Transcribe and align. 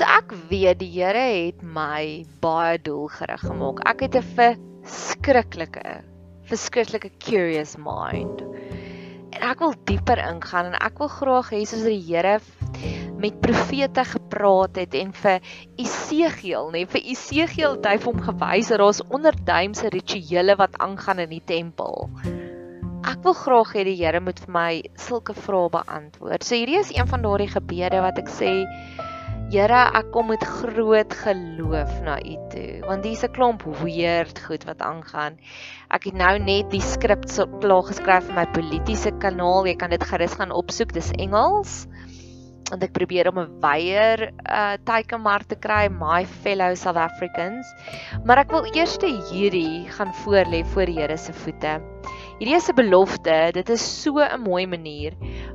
So 0.00 0.06
ek 0.08 0.30
weet 0.48 0.78
die 0.80 0.86
Here 0.94 1.20
het 1.20 1.58
my 1.60 2.24
baie 2.40 2.78
doelgerig 2.80 3.42
gemaak. 3.44 3.82
Ek 3.84 4.00
het 4.06 4.14
'n 4.16 4.24
verskriklike 4.38 6.00
verskriklike 6.48 7.10
curious 7.20 7.76
mind. 7.76 8.40
En 9.36 9.44
ek 9.44 9.60
wil 9.60 9.74
dieper 9.84 10.16
ingaan 10.16 10.72
en 10.72 10.78
ek 10.80 10.96
wil 11.04 11.12
graag 11.12 11.50
hê 11.52 11.60
soos 11.68 11.84
die 11.84 12.00
Here 12.00 12.40
met 13.20 13.42
profete 13.44 14.06
gepraat 14.14 14.80
het 14.80 14.94
en 14.94 15.12
vir 15.12 15.44
Esegiel, 15.76 16.72
nê, 16.72 16.86
vir 16.88 17.02
Esegiel 17.04 17.76
het 17.76 17.86
hy 17.92 17.98
hom 18.00 18.24
gewys 18.24 18.72
dat 18.72 18.80
daar's 18.80 19.04
onderduimse 19.04 19.92
rituele 19.92 20.56
wat 20.56 20.80
aangaan 20.80 21.18
in 21.18 21.36
die 21.36 21.44
tempel. 21.44 22.08
Ek 23.04 23.20
wil 23.22 23.36
graag 23.36 23.76
hê 23.76 23.84
die 23.84 24.00
Here 24.00 24.20
moet 24.20 24.40
vir 24.40 24.52
my 24.56 24.82
sulke 24.96 25.36
vrae 25.36 25.68
beantwoord. 25.68 26.42
So 26.42 26.56
hierdie 26.56 26.80
is 26.80 26.96
een 26.96 27.06
van 27.06 27.20
daardie 27.20 27.52
gebede 27.52 28.00
wat 28.00 28.16
ek 28.16 28.32
sê 28.32 28.64
Here, 29.50 29.78
ek 29.98 30.12
kom 30.14 30.28
met 30.30 30.44
groot 30.46 31.14
geloof 31.24 31.94
na 32.06 32.20
U 32.22 32.34
toe, 32.52 32.84
want 32.86 33.02
hier's 33.02 33.24
'n 33.26 33.32
klomp 33.34 33.64
weird 33.80 34.38
goed 34.46 34.62
wat 34.68 34.78
aangaan. 34.78 35.40
Ek 35.90 36.06
het 36.06 36.14
nou 36.14 36.38
net 36.38 36.70
die 36.70 36.80
skrip 36.80 37.26
klaar 37.58 37.82
geskryf 37.82 38.28
vir 38.28 38.36
my 38.36 38.46
politieke 38.54 39.10
kanaal. 39.18 39.66
Jy 39.66 39.74
kan 39.74 39.90
dit 39.90 40.06
gerus 40.06 40.38
gaan 40.38 40.54
opsoek. 40.54 40.94
Dis 40.94 41.10
Engels. 41.18 41.88
Want 42.70 42.84
ek 42.86 42.94
probeer 42.94 43.26
om 43.26 43.40
'n 43.42 43.58
wyeer 43.58 44.30
uh 44.46 44.78
teikenmark 44.86 45.50
te 45.50 45.58
kry, 45.58 45.88
my 45.90 46.24
fellow 46.24 46.70
South 46.76 46.96
Africans. 46.96 47.66
Maar 48.24 48.46
ek 48.46 48.52
wil 48.54 48.70
eers 48.70 48.98
hierdie 49.02 49.90
gaan 49.90 50.14
voorlê 50.22 50.62
voor 50.62 50.86
die 50.86 51.00
Here 51.02 51.18
se 51.18 51.32
voete. 51.32 51.82
Hierdie 52.38 52.54
is 52.54 52.70
'n 52.70 52.76
belofte. 52.76 53.50
Dit 53.52 53.68
is 53.68 53.82
so 53.82 54.22
'n 54.22 54.40
mooi 54.46 54.66
manier. 54.66 55.12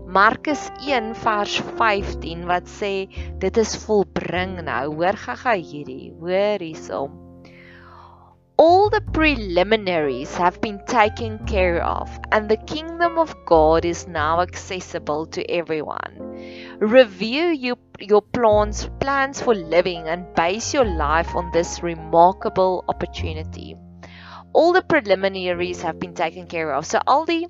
Markus 0.08 0.70
1 0.86 1.16
vers 1.18 1.58
15 1.80 2.46
wat 2.46 2.68
sê 2.70 3.08
dit 3.42 3.58
is 3.58 3.76
volbring 3.86 4.60
nou. 4.68 4.94
Hoor 5.00 5.18
gaga 5.18 5.56
hierdie. 5.58 6.12
Hoor 6.20 6.62
hiersom. 6.62 7.16
All 8.62 8.90
the 8.90 9.02
preliminaries 9.18 10.38
have 10.38 10.62
been 10.62 10.78
taken 10.88 11.40
care 11.46 11.84
of 11.84 12.08
and 12.32 12.48
the 12.48 12.62
kingdom 12.70 13.18
of 13.18 13.36
God 13.46 13.84
is 13.84 14.08
now 14.08 14.42
accessible 14.42 15.26
to 15.36 15.44
everyone. 15.52 16.22
Review 16.80 17.48
your, 17.50 17.78
your 18.00 18.22
plans 18.22 18.88
plans 19.00 19.42
for 19.42 19.56
living 19.56 20.08
and 20.08 20.34
base 20.36 20.74
your 20.74 20.86
life 20.86 21.36
on 21.36 21.52
this 21.52 21.82
remarkable 21.84 22.86
opportunity 22.88 23.76
all 24.56 24.72
the 24.72 24.82
preliminaries 24.82 25.82
have 25.82 26.00
been 26.00 26.14
taken 26.14 26.48
care 26.48 26.74
of. 26.74 26.86
So 26.86 27.00
al 27.06 27.26
die 27.26 27.48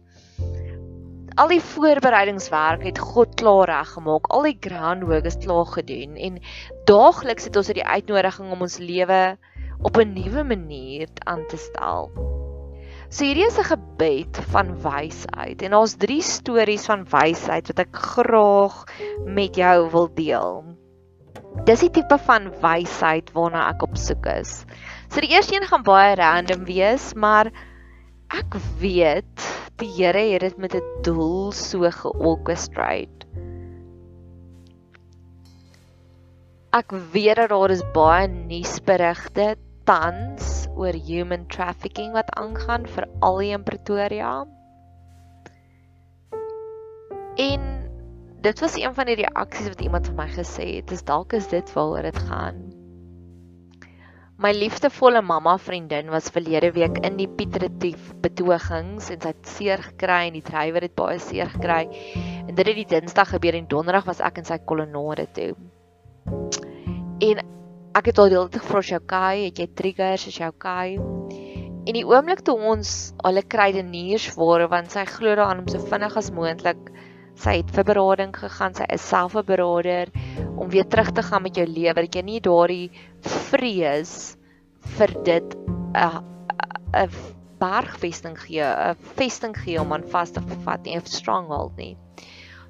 al 1.35 1.50
die 1.51 1.59
voorbereidingswerk 1.59 2.85
het 2.88 3.00
God 3.01 3.34
klaar 3.40 3.68
reg 3.68 3.90
gemaak. 3.97 4.29
Al 4.31 4.47
die 4.47 4.57
groundwork 4.63 5.28
is 5.28 5.38
klaar 5.44 5.68
gedoen 5.68 6.16
en 6.16 6.40
daagliks 6.88 7.50
het 7.50 7.59
ons 7.59 7.72
hierdie 7.72 7.88
uitnodiging 7.88 8.53
om 8.56 8.63
ons 8.63 8.78
lewe 8.79 9.35
op 9.84 9.97
'n 10.00 10.13
nuwe 10.16 10.44
manier 10.44 11.09
aan 11.28 11.44
te 11.51 11.57
stel. 11.57 12.07
So 13.09 13.25
hierdie 13.25 13.47
is 13.47 13.59
'n 13.59 13.68
gebed 13.68 14.40
van 14.53 14.72
wysheid 14.81 15.62
en 15.62 15.72
daar's 15.72 15.97
drie 15.97 16.22
stories 16.22 16.85
van 16.85 17.03
wysheid 17.03 17.67
wat 17.67 17.79
ek 17.79 17.96
graag 17.96 18.84
met 19.25 19.56
jou 19.56 19.90
wil 19.91 20.09
deel. 20.13 20.63
Dis 21.66 21.79
die 21.79 21.91
tipe 21.91 22.17
van 22.17 22.52
wysheid 22.62 23.31
waarna 23.31 23.69
ek 23.69 23.84
op 23.84 23.97
soek 23.97 24.25
is. 24.25 24.66
So 25.09 25.19
die 25.19 25.35
eerste 25.35 25.56
een 25.56 25.67
gaan 25.67 25.84
baie 25.84 26.16
random 26.16 26.63
wees, 26.63 27.13
maar 27.13 27.52
ek 28.31 28.56
weet 28.79 29.55
die 29.81 29.91
Here 29.91 30.22
het 30.31 30.41
dit 30.41 30.58
met 30.58 30.75
'n 30.75 31.02
doel 31.02 31.52
so 31.52 31.90
georchestrate. 31.91 33.28
Ek 36.72 36.91
weet 37.12 37.36
dat 37.36 37.50
daar 37.50 37.72
is 37.72 37.84
baie 37.94 38.28
nuusberigte 38.28 39.56
tans 39.84 40.68
oor 40.75 40.94
human 40.94 41.47
trafficking 41.47 42.12
wat 42.12 42.31
aangaan 42.35 42.88
vir 42.88 43.08
al 43.19 43.38
die 43.38 43.52
in 43.52 43.64
Pretoria. 43.64 44.46
En 47.35 47.62
dit 48.41 48.59
was 48.59 48.75
een 48.75 48.94
van 48.94 49.06
die 49.06 49.16
reaksies 49.16 49.68
wat 49.68 49.81
iemand 49.81 50.08
vir 50.08 50.16
my 50.16 50.28
gesê 50.28 50.75
het, 50.75 50.88
dis 50.88 51.03
dalk 51.03 51.34
is 51.34 51.47
dit 51.47 51.74
waaroor 51.74 52.02
dit 52.02 52.18
gaan. 52.18 52.75
My 54.35 54.50
liefdevolle 54.51 55.22
mamma 55.23 55.53
vriendin 55.57 56.09
was 56.12 56.25
verlede 56.28 56.73
week 56.75 56.97
in 57.07 57.16
die 57.16 57.28
Pietretief 57.38 58.09
betogings 58.19 59.07
en 59.13 59.22
sy 59.23 59.29
het 59.31 59.47
seer 59.47 59.84
gekry 59.85 60.25
en 60.28 60.35
die 60.35 60.44
drywer 60.44 60.84
het 60.84 60.96
baie 61.00 61.22
seer 61.23 61.47
gekry. 61.53 61.85
En 62.44 62.51
dit 62.51 62.67
het 62.67 62.76
die 62.76 62.87
Dinsdag 62.91 63.32
gebeur 63.32 63.55
en 63.55 63.70
Donderdag 63.72 64.09
was 64.09 64.20
ek 64.20 64.41
in 64.43 64.49
sy 64.49 64.58
kolonnade 64.67 65.29
toe. 65.37 65.53
En 67.23 67.41
ek 67.96 68.11
het 68.11 68.20
al 68.20 68.28
die 68.28 68.35
hele 68.35 68.52
tyd 68.52 68.66
gevra 68.66 68.84
sy 68.84 68.99
okay, 68.99 69.46
het 69.46 69.64
jy 69.64 69.70
triggers, 69.72 70.28
is 70.28 70.41
jy 70.41 70.52
okay? 70.52 70.99
En 71.88 71.96
die 71.96 72.03
oomblik 72.03 72.43
toe 72.43 72.58
ons 72.59 73.14
alle 73.23 73.46
krydeniers 73.55 74.34
ware 74.35 74.67
want 74.67 74.91
sy 74.91 75.08
glo 75.16 75.31
daaraan 75.31 75.64
om 75.64 75.72
so 75.72 75.79
vinnig 75.79 76.20
as 76.20 76.34
moontlik 76.35 76.91
sy 77.40 77.58
het 77.59 77.72
vir 77.76 77.84
berading 77.88 78.31
gegaan, 78.35 78.76
sy 78.76 78.85
is 78.96 79.03
self 79.03 79.35
'n 79.35 79.47
berader 79.47 80.11
om 80.55 80.70
weer 80.70 80.88
terug 80.88 81.11
te 81.11 81.23
gaan 81.23 81.43
met 81.43 81.55
jou 81.55 81.67
lewe 81.67 81.93
dat 81.93 82.16
jy 82.16 82.22
nie 82.22 82.40
daardie 82.40 82.91
vrees 83.26 84.38
vir 84.98 85.12
dit 85.24 85.56
'n 85.96 86.24
'n 86.94 87.10
bergvesting 87.60 88.38
gee, 88.40 88.64
'n 88.64 88.96
vesting 89.18 89.56
gee 89.58 89.82
om 89.82 89.94
aan 89.94 90.08
vas 90.12 90.32
te 90.32 90.42
vat 90.64 90.84
nie, 90.84 90.96
'n 90.96 91.06
stronghold 91.06 91.76
nie. 91.78 91.98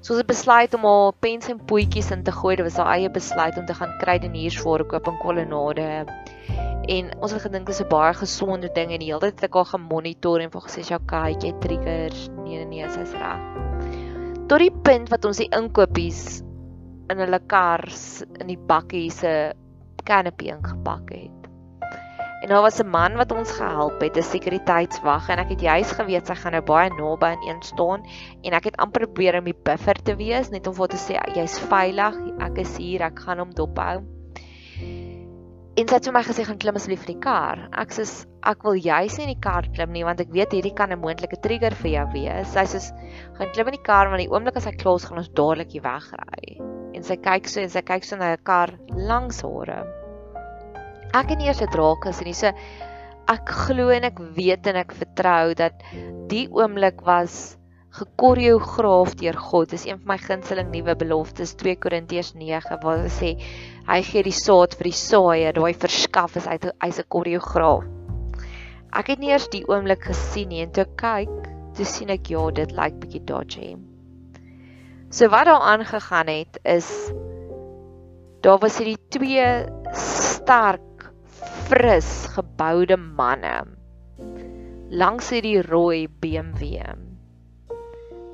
So 0.00 0.12
ons 0.14 0.20
het 0.22 0.28
besluit 0.30 0.74
om 0.74 0.84
al 0.84 1.14
pens 1.18 1.48
en 1.48 1.58
poetjies 1.58 2.10
in 2.14 2.22
te 2.22 2.30
gooi. 2.30 2.56
Dit 2.56 2.66
was 2.68 2.76
haar 2.76 2.92
eie 2.94 3.10
besluit 3.10 3.56
om 3.58 3.66
te 3.66 3.74
gaan 3.74 3.96
krydeniers 3.98 4.58
voorkoop 4.62 5.08
in 5.10 5.18
kolonnade. 5.18 6.06
En 6.86 7.08
ons 7.18 7.32
het 7.32 7.42
gedink 7.42 7.66
dit 7.66 7.74
is 7.74 7.82
'n 7.82 7.88
baie 7.88 8.14
gesonde 8.14 8.70
ding 8.72 8.92
en 8.92 9.00
die 9.00 9.10
hele 9.10 9.20
tyd 9.20 9.34
het 9.34 9.44
ek 9.50 9.54
haar 9.54 9.64
gemonitor 9.64 10.40
en 10.40 10.50
vir 10.50 10.60
gesê 10.60 10.84
sy 10.84 10.94
okay, 10.94 11.32
jy 11.32 11.52
triggers. 11.60 12.28
Nee 12.44 12.64
nee 12.64 12.64
nee, 12.64 12.88
sy's 12.88 13.12
reg. 13.12 13.40
Tot 14.46 14.58
die 14.58 14.70
punt 14.70 15.08
wat 15.08 15.24
ons 15.24 15.36
die 15.36 15.50
inkopies 15.50 16.42
in 17.10 17.18
hulle 17.18 17.40
kar 17.46 17.82
in 18.40 18.46
die 18.46 18.58
bakkie 18.58 19.10
se 19.10 19.52
canopy 20.06 20.52
ingepak 20.54 21.10
het. 21.12 21.36
En 22.42 22.48
daar 22.48 22.62
was 22.62 22.78
'n 22.78 22.88
man 22.88 23.16
wat 23.16 23.32
ons 23.32 23.50
gehelp 23.50 24.00
het, 24.00 24.16
'n 24.16 24.22
sekuriteitswag 24.22 25.28
en 25.28 25.38
ek 25.38 25.48
het 25.48 25.60
juis 25.60 25.90
geweet 25.92 26.26
sy 26.26 26.34
gaan 26.34 26.52
nou 26.52 26.62
baie 26.62 26.90
naby 26.90 27.26
aan 27.26 27.48
een 27.48 27.62
staan 27.62 28.06
en 28.42 28.52
ek 28.52 28.64
het 28.64 28.76
amper 28.76 29.06
probeer 29.06 29.38
om 29.38 29.44
die 29.44 29.62
buffer 29.62 30.02
te 30.02 30.16
wees 30.16 30.50
net 30.50 30.66
om 30.66 30.74
vir 30.74 30.88
te 30.88 30.96
sê 30.96 31.18
jy's 31.34 31.58
veilig, 31.58 32.14
ek 32.38 32.58
is 32.58 32.76
hier, 32.76 33.02
ek 33.02 33.18
gaan 33.18 33.38
hom 33.38 33.50
dophou. 33.50 34.04
En 35.76 35.88
sy 35.88 35.94
het 35.94 36.06
vir 36.08 36.12
my 36.12 36.22
gesê 36.22 36.44
gaan 36.44 36.58
klim 36.58 36.74
asseblief 36.78 37.02
in 37.08 37.14
die 37.14 37.24
kar. 37.24 37.68
Ek 37.72 37.90
sê 37.92 38.06
ek 38.42 38.62
wil 38.62 38.74
juis 38.74 39.18
nie 39.18 39.26
in 39.26 39.34
die 39.34 39.40
kar 39.40 39.66
klim 39.74 39.92
nie 39.92 40.04
want 40.04 40.20
ek 40.20 40.30
weet 40.30 40.52
hierdie 40.52 40.74
kan 40.74 40.92
'n 40.92 41.00
moontlike 41.00 41.40
trigger 41.42 41.74
vir 41.82 41.90
jou 41.90 42.06
wees. 42.12 42.48
Sy 42.52 42.64
sê 42.64 42.80
gaan 43.36 43.52
klim 43.52 43.66
in 43.66 43.78
die 43.80 43.82
kar 43.82 44.08
want 44.08 44.22
die 44.22 44.30
oomblik 44.30 44.56
as 44.56 44.64
hy 44.64 44.72
klaar 44.72 44.96
is 44.96 45.04
gaan 45.04 45.18
ons 45.18 45.28
dadelik 45.28 45.72
hier 45.72 45.82
wegry. 45.82 46.75
En 46.96 47.04
sy 47.04 47.20
kyk 47.20 47.48
so 47.52 47.60
en 47.60 47.70
sy 47.70 47.84
kyk 47.84 48.04
so 48.08 48.16
na 48.16 48.32
'n 48.32 48.42
kar 48.42 48.72
langs 48.96 49.44
haar 49.44 49.86
ek 51.16 51.32
het 51.32 51.40
nie 51.40 51.48
eers 51.48 51.62
dit 51.62 51.76
raak 51.78 52.04
gesien 52.04 52.28
nie. 52.28 52.36
So 52.36 52.52
ek 53.32 53.52
glo 53.66 53.90
en 53.94 54.06
ek 54.06 54.18
weet 54.36 54.68
en 54.70 54.80
ek 54.82 54.94
vertrou 54.94 55.54
dat 55.58 55.86
die 56.30 56.46
oomblik 56.52 57.02
was 57.06 57.56
gekoreograaf 57.96 59.16
deur 59.16 59.38
God. 59.40 59.70
Dis 59.72 59.86
een 59.88 59.98
van 60.02 60.12
my 60.12 60.18
gunsteling 60.20 60.68
nuwe 60.72 60.94
beloftes 61.00 61.54
2 61.62 61.80
Korintiërs 61.80 62.34
9 62.36 62.80
waar 62.82 63.02
hy 63.06 63.12
sê 63.16 63.32
hy 63.88 64.00
gee 64.10 64.26
die 64.26 64.36
saad 64.36 64.76
vir 64.76 64.90
die 64.90 65.00
saaier, 65.00 65.56
daai 65.56 65.72
verskaf 65.72 66.36
is 66.36 66.48
hy 66.50 66.58
hy's 66.84 67.00
'n 67.00 67.08
koreograaf. 67.08 67.88
Ek 68.96 69.08
het 69.12 69.18
nie 69.20 69.32
eers 69.32 69.48
die 69.48 69.64
oomblik 69.68 70.04
gesien 70.12 70.48
nie 70.48 70.62
en 70.62 70.72
toe 70.72 70.86
kyk, 70.96 71.50
toe 71.76 71.84
sien 71.84 72.10
ek 72.10 72.30
ja, 72.30 72.50
dit 72.50 72.72
lyk 72.72 73.00
bietjie 73.00 73.24
dodgy. 73.24 73.76
So 75.16 75.28
wat 75.32 75.46
daar 75.48 75.60
aangegaan 75.60 76.26
het 76.26 76.58
is 76.62 76.86
daar 78.40 78.58
was 78.58 78.74
hierdie 78.76 78.98
twee 79.08 79.64
sterk 79.96 81.06
fris 81.68 82.26
geboude 82.34 82.98
manne 83.00 83.54
langs 84.90 85.30
hierdie 85.32 85.62
rooi 85.64 86.02
BMW. 86.20 86.82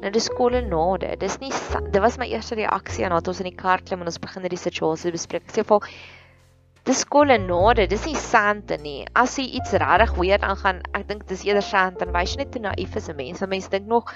Nou 0.03 0.11
dis 0.11 0.27
kolonnade. 0.35 1.13
Dis 1.23 1.39
nie 1.39 1.53
dit 1.55 2.01
was 2.03 2.19
my 2.19 2.27
eerste 2.33 2.59
reaksie 2.59 3.07
aan 3.07 3.15
wat 3.15 3.31
ons 3.31 3.45
in 3.45 3.53
die 3.53 3.61
kar 3.63 3.87
klim 3.87 4.03
en 4.03 4.11
ons 4.11 4.19
begin 4.27 4.43
hierdie 4.43 4.65
situasie 4.65 5.15
bespreek. 5.15 5.47
Ek 5.47 5.55
sê 5.55 5.63
vir 5.71 5.87
dis 6.91 7.07
kolonnade, 7.07 7.87
dis 7.87 8.11
nie 8.11 8.19
sand 8.19 8.75
nie. 8.83 9.07
As 9.15 9.39
jy 9.39 9.47
iets 9.61 9.79
regtig 9.79 10.19
weird 10.19 10.43
aangaan, 10.43 10.83
ek 10.99 11.07
dink 11.07 11.29
dis 11.31 11.47
eerder 11.47 11.63
sand 11.63 12.03
en 12.03 12.11
wys 12.11 12.35
jy 12.35 12.43
net 12.43 12.51
te 12.59 12.67
naïef 12.67 12.99
is 12.99 13.09
'n 13.09 13.17
mens. 13.23 13.39
Want 13.39 13.55
mense 13.55 13.71
dink 13.71 13.87
nog 13.87 14.11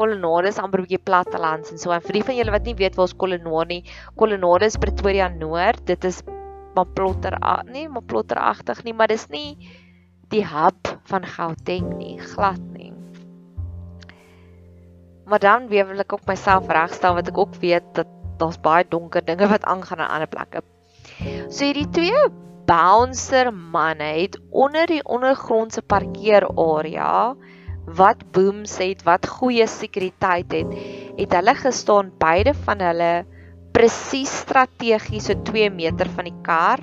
kolonnade 0.00 0.48
is 0.48 0.58
amper 0.58 0.80
'n 0.80 0.86
bietjie 0.88 1.04
plattelands 1.10 1.72
en 1.72 1.78
so. 1.78 1.92
En 1.92 2.04
vir 2.06 2.18
die 2.18 2.26
van 2.28 2.36
julle 2.38 2.56
wat 2.56 2.68
nie 2.68 2.76
weet 2.82 2.96
waar 2.96 3.08
ons 3.08 3.16
kolonnade 3.24 3.74
nie, 3.74 3.82
kolonnade 4.16 4.70
is 4.72 4.80
Pretoria 4.80 5.28
Noord. 5.28 5.86
Dit 5.86 6.04
is 6.04 6.22
maar 6.74 6.86
plotter 6.86 7.36
nie 7.72 7.88
maar 7.88 8.06
plotteragtig 8.06 8.84
nie, 8.84 8.94
maar 8.94 9.08
dis 9.08 9.28
nie 9.28 9.58
die 10.30 10.44
hub 10.46 10.88
van 11.10 11.26
Gauteng 11.26 11.96
nie, 11.98 12.18
glad 12.18 12.60
nie. 12.72 12.92
Maar 15.26 15.38
dan 15.38 15.68
weer 15.68 15.86
wil 15.86 16.02
ek 16.02 16.12
op 16.12 16.26
myself 16.26 16.70
regstel 16.70 17.14
wat 17.14 17.28
ek 17.28 17.38
ook 17.38 17.54
weet 17.62 17.86
dat 17.94 18.06
daar's 18.38 18.60
baie 18.62 18.86
donker 18.88 19.24
dinge 19.24 19.46
wat 19.50 19.64
aangaan 19.64 20.00
aan 20.00 20.14
ander 20.14 20.30
plekke. 20.30 20.62
So 21.50 21.66
hierdie 21.66 21.90
twee 21.90 22.30
bouncer 22.70 23.50
manne 23.52 24.12
het 24.22 24.38
onder 24.50 24.86
die 24.86 25.02
ondergrondse 25.04 25.82
parkeerarea 25.82 27.34
wat 27.86 28.22
booms 28.32 28.76
het, 28.78 29.02
wat 29.06 29.26
goeie 29.28 29.66
sekuriteit 29.68 30.52
het, 30.52 30.74
het 31.18 31.36
hulle 31.36 31.54
gestaan 31.58 32.12
beide 32.20 32.54
van 32.66 32.82
hulle 32.84 33.12
presies 33.74 34.32
strategies 34.42 35.28
so 35.30 35.36
2 35.46 35.70
meter 35.74 36.10
van 36.16 36.28
die 36.28 36.38
kar 36.46 36.82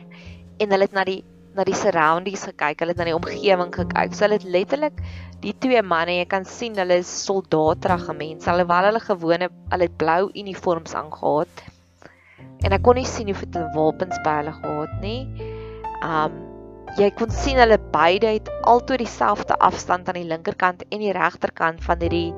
en 0.58 0.72
hulle 0.74 0.88
het 0.88 0.96
na 0.96 1.04
die 1.08 1.24
na 1.58 1.64
die 1.66 1.74
surroundings 1.74 2.44
gekyk, 2.46 2.84
hulle 2.84 2.94
het 2.94 3.00
na 3.02 3.08
die 3.08 3.16
omgewing 3.18 3.72
gekyk. 3.74 4.14
So 4.14 4.28
hulle 4.28 4.38
het 4.38 4.46
letterlik 4.46 5.00
die 5.42 5.56
twee 5.58 5.82
manne, 5.82 6.20
jy 6.20 6.28
kan 6.30 6.46
sien 6.46 6.78
hulle 6.78 7.00
is 7.02 7.10
soldaatterige 7.26 8.14
mense. 8.14 8.46
Alhoewel 8.52 8.92
hulle 8.92 9.02
gewone, 9.02 9.50
hulle 9.72 9.88
het 9.90 9.96
blou 9.98 10.28
uniforms 10.38 10.94
aangetree. 10.98 11.74
En 12.66 12.74
ek 12.78 12.84
kon 12.86 12.98
nie 12.98 13.08
sien 13.10 13.30
hulle 13.34 13.66
wapens 13.74 14.22
by 14.26 14.36
hulle 14.42 14.54
gehad 14.60 14.94
nie. 15.02 15.50
Um 16.06 16.47
jy 16.98 17.12
kon 17.14 17.30
sien 17.30 17.60
hulle 17.62 17.78
beide 17.94 18.32
het 18.40 18.48
altoe 18.66 18.98
dieselfde 18.98 19.54
afstand 19.62 20.08
aan 20.10 20.18
die 20.18 20.30
linkerkant 20.30 20.82
en 20.88 21.04
die 21.04 21.14
regterkant 21.14 21.84
van 21.86 22.02
hierdie 22.02 22.32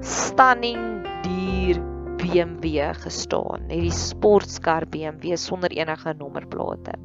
stunning 0.00 1.02
dier 1.26 1.76
BMW 2.18 2.86
gestaan, 3.02 3.66
hierdie 3.68 3.92
sportskar 3.92 4.86
BMW 4.88 5.36
sonder 5.36 5.74
enige 5.76 6.14
nommerplate. 6.16 6.96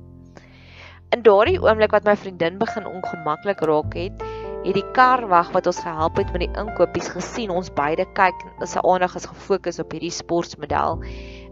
In 1.14 1.26
daardie 1.28 1.60
oomblik 1.62 1.92
wat 1.94 2.08
my 2.08 2.16
vriendin 2.18 2.56
begin 2.62 2.88
ongemaklik 2.90 3.60
raak 3.68 3.98
het, 4.00 4.24
het 4.64 4.78
die 4.80 4.88
karwag 4.96 5.52
wat 5.54 5.68
ons 5.68 5.84
gehelp 5.84 6.18
het 6.22 6.32
met 6.32 6.46
die 6.46 6.54
inkopies 6.62 7.12
gesien 7.12 7.52
ons 7.52 7.74
beide 7.76 8.08
kyk, 8.16 8.48
sy 8.64 8.80
aandag 8.80 9.20
is 9.20 9.28
gefokus 9.28 9.82
op 9.84 9.92
hierdie 9.92 10.14
sportmodel 10.14 11.04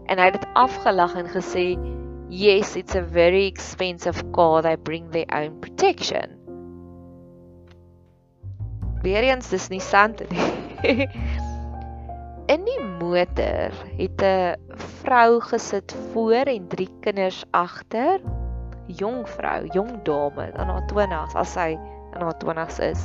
en 0.08 0.16
hy 0.18 0.30
het 0.30 0.40
dit 0.40 0.48
afgelag 0.58 1.12
en 1.20 1.28
gesê, 1.30 1.66
"Yes, 2.32 2.76
it's 2.76 2.94
a 2.94 3.02
very 3.02 3.44
expensive 3.44 4.32
car. 4.32 4.62
They 4.62 4.76
bring 4.76 5.10
their 5.10 5.28
own 5.28 5.60
protection." 5.60 6.38
Weer 9.02 9.26
eens 9.28 9.50
dis 9.52 9.68
nie 9.68 9.82
sant 9.84 10.22
nie. 10.30 10.46
In 12.54 12.64
die 12.64 12.78
motor 12.80 13.76
het 13.98 14.24
'n 14.24 14.56
vrou 15.02 15.40
gesit 15.44 15.92
voor 16.12 16.48
en 16.54 16.68
drie 16.72 16.88
kinders 17.04 17.44
agter. 17.50 18.24
Jong 18.86 19.28
vrou, 19.28 19.68
jong 19.76 20.02
dame, 20.02 20.48
in 20.56 20.72
haar 20.72 20.88
20's 20.88 21.36
as 21.36 21.52
sy 21.52 21.76
in 22.14 22.20
haar 22.24 22.38
20's 22.40 22.78
is. 22.78 23.04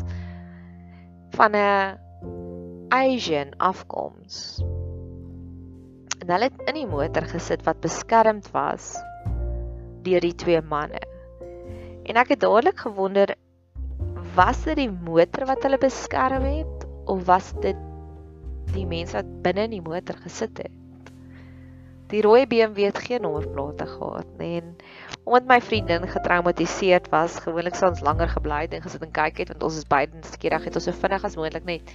Van 1.36 1.52
'n 1.52 2.00
Asian 2.96 3.52
afkoms. 3.60 4.64
En 6.24 6.32
hulle 6.32 6.48
het 6.48 6.68
in 6.72 6.80
die 6.80 6.88
motor 6.88 7.28
gesit 7.28 7.64
wat 7.68 7.84
beskermd 7.84 8.52
was 8.56 8.96
deur 10.08 10.24
die 10.24 10.36
twee 10.36 10.62
manne. 10.62 11.02
En 12.08 12.20
ek 12.20 12.34
het 12.36 12.44
dadelik 12.46 12.80
gewonder 12.88 13.36
was 14.38 14.64
dit 14.68 14.80
die 14.80 14.92
motor 14.92 15.48
wat 15.50 15.64
hulle 15.66 15.80
beskerm 15.82 16.46
het 16.48 16.88
of 17.10 17.24
was 17.28 17.52
dit 17.64 17.78
die 18.76 18.86
mense 18.88 19.16
wat 19.18 19.30
binne 19.44 19.68
in 19.68 19.78
die 19.78 19.84
motor 19.84 20.20
gesit 20.24 20.60
het. 20.64 20.74
Die 22.08 22.22
rooi 22.24 22.46
BMW 22.48 22.88
het 22.88 23.00
geen 23.04 23.26
nommerplate 23.26 23.88
gehad 23.90 24.28
nie 24.40 24.62
en 24.62 24.76
omdat 25.28 25.48
my 25.50 25.58
vriendin 25.62 26.06
getraumatiseerd 26.08 27.10
was, 27.12 27.40
gewoonlik 27.44 27.76
sou 27.76 27.90
ons 27.92 28.04
langer 28.06 28.30
gebly 28.32 28.62
het 28.64 28.78
en 28.78 28.86
gesit 28.86 29.04
en 29.04 29.12
kyk 29.12 29.42
het 29.44 29.52
want 29.52 29.66
ons 29.68 29.80
is 29.82 29.90
beide 29.90 30.22
skieurig 30.32 30.70
het 30.70 30.80
ons 30.80 30.88
so 30.88 30.96
vinnig 31.02 31.26
as 31.28 31.36
moontlik 31.36 31.68
net 31.68 31.92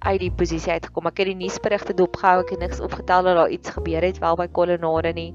uit 0.00 0.20
die 0.22 0.30
posisie 0.32 0.72
uitgekom. 0.72 1.08
Ek 1.10 1.18
het 1.20 1.28
die 1.32 1.38
nuusberigte 1.42 1.96
dopgehou, 1.96 2.44
ek 2.44 2.54
het 2.54 2.62
niks 2.62 2.80
opgetel 2.84 3.26
dat 3.26 3.36
daar 3.36 3.52
iets 3.52 3.74
gebeur 3.74 4.06
het 4.06 4.20
wel 4.22 4.38
by 4.38 4.46
kolonnade 4.48 5.12
nie. 5.16 5.32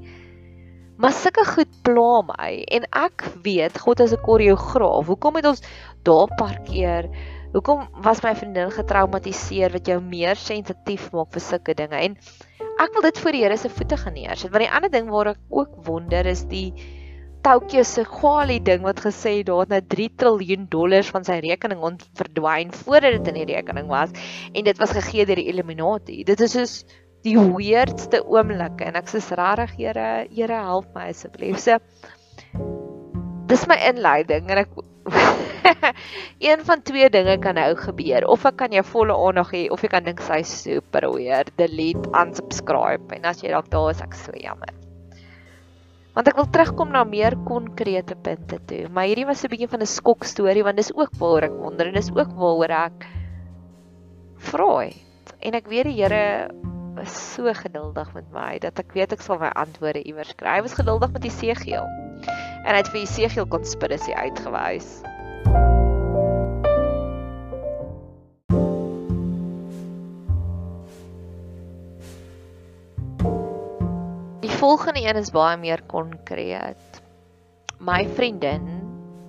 Maar 0.98 1.12
sulke 1.12 1.44
goed 1.44 1.72
pla 1.84 2.22
my 2.24 2.52
en 2.72 2.86
ek 2.96 3.26
weet 3.44 3.80
God 3.84 4.00
is 4.00 4.14
'n 4.16 4.22
koreograaf. 4.24 5.08
Hoekom 5.12 5.36
het 5.36 5.46
ons 5.46 5.62
daar 6.08 6.32
parkeer? 6.40 7.10
Hoekom 7.52 7.88
was 8.04 8.22
my 8.24 8.36
vriendin 8.36 8.72
getraumatiseer 8.72 9.72
wat 9.72 9.88
jou 9.88 10.00
meer 10.02 10.36
sensitief 10.36 11.12
maak 11.12 11.32
vir 11.32 11.42
sulke 11.42 11.74
dinge? 11.74 11.96
En 11.96 12.18
ek 12.80 12.94
wil 12.94 13.02
dit 13.02 13.20
voor 13.20 13.32
die 13.32 13.44
Here 13.44 13.58
se 13.58 13.70
voete 13.70 13.98
geneer 13.98 14.36
sit. 14.36 14.52
Want 14.52 14.64
die 14.64 14.72
ander 14.72 14.92
ding 14.92 15.10
waar 15.10 15.28
ek 15.28 15.42
ook 15.50 15.86
wonder 15.86 16.26
is 16.26 16.46
die 16.48 16.74
Tokyo 17.46 17.84
se 17.84 18.02
kwali 18.10 18.60
ding 18.64 18.82
wat 18.82 19.00
gesê 19.04 19.38
het 19.38 19.46
daar 19.46 19.60
het 19.60 19.70
nou 19.70 19.82
3 19.82 20.10
trilljoen 20.18 20.66
dollars 20.70 21.12
van 21.14 21.24
sy 21.24 21.40
rekening 21.44 21.80
ont 21.80 22.08
verdwyn 22.18 22.72
voordat 22.74 23.20
dit 23.20 23.28
in 23.28 23.46
die 23.46 23.54
rekening 23.54 23.88
was 23.88 24.10
en 24.54 24.64
dit 24.64 24.78
was 24.78 24.96
gegee 24.98 25.26
deur 25.26 25.36
die 25.36 25.52
Illuminati. 25.52 26.24
Dit 26.24 26.42
is 26.42 26.52
soos 26.52 26.86
die 27.26 27.36
weirdste 27.38 28.22
oomblik 28.30 28.82
en 28.86 28.98
ek 29.00 29.10
sê 29.10 29.22
regtig 29.40 29.76
Here, 29.80 30.10
Here 30.30 30.62
help 30.68 30.94
my 30.96 31.10
asseblief. 31.10 31.58
So 31.60 31.80
dis 33.50 33.66
my 33.70 33.78
inleiding 33.90 34.50
en 34.50 34.64
ek 34.64 34.72
een 36.48 36.64
van 36.66 36.82
twee 36.86 37.10
dinge 37.14 37.38
kan 37.42 37.58
nou 37.60 37.70
gebeur. 37.78 38.26
Of 38.30 38.46
ek 38.50 38.58
kan 38.62 38.74
jou 38.74 38.84
volle 38.86 39.18
aandag 39.28 39.52
hê 39.54 39.66
of 39.74 39.84
jy 39.86 39.92
kan 39.94 40.06
dink 40.08 40.24
sy 40.26 40.42
super 40.48 41.08
weird, 41.14 41.52
delete, 41.60 42.10
unsubscribe 42.18 43.14
en 43.18 43.30
as 43.30 43.44
jy 43.44 43.54
dalk 43.54 43.70
daar 43.74 43.92
is, 43.94 44.02
ek 44.06 44.18
so 44.18 44.34
jammer. 44.40 44.74
Want 46.16 46.30
ek 46.32 46.38
wil 46.40 46.48
terugkom 46.48 46.94
na 46.96 47.04
meer 47.04 47.36
konkrete 47.48 48.16
punte 48.16 48.62
toe. 48.70 48.86
Maar 48.88 49.10
hierdie 49.10 49.28
was 49.28 49.44
'n 49.44 49.52
bietjie 49.52 49.72
van 49.72 49.82
'n 49.82 49.90
skok 49.98 50.24
storie 50.24 50.64
want 50.64 50.78
dis 50.78 50.94
ook 50.96 51.12
waaroor 51.20 51.50
ek 51.50 51.58
wonder 51.60 51.88
en 51.88 51.98
dis 52.00 52.12
ook 52.14 52.32
waaroor 52.40 52.72
ek 52.72 53.10
vra. 54.38 54.90
En 55.42 55.54
ek 55.54 55.68
weet 55.68 55.86
die 55.86 56.00
Here 56.02 56.50
is 57.02 57.34
so 57.34 57.54
geduldig 57.54 58.14
met 58.14 58.30
my 58.32 58.60
dat 58.64 58.80
ek 58.80 58.96
weet 58.96 59.16
ek 59.16 59.22
sal 59.26 59.42
my 59.42 59.52
antwoorde 59.56 60.04
iewers 60.04 60.36
kry. 60.40 60.58
Hy 60.60 60.66
was 60.68 60.78
geduldig 60.78 61.12
met 61.12 61.28
Jesegiel. 61.28 61.90
En 62.64 62.72
hy 62.72 62.80
het 62.80 62.94
vir 62.94 63.04
Jesegiel 63.04 63.50
konspirasie 63.52 64.16
uitgewys. 64.16 65.02
volgende 74.66 75.08
een 75.08 75.16
is 75.16 75.30
baie 75.30 75.58
meer 75.58 75.82
konkreet. 75.86 77.02
My 77.80 78.08
vriendin, 78.18 78.64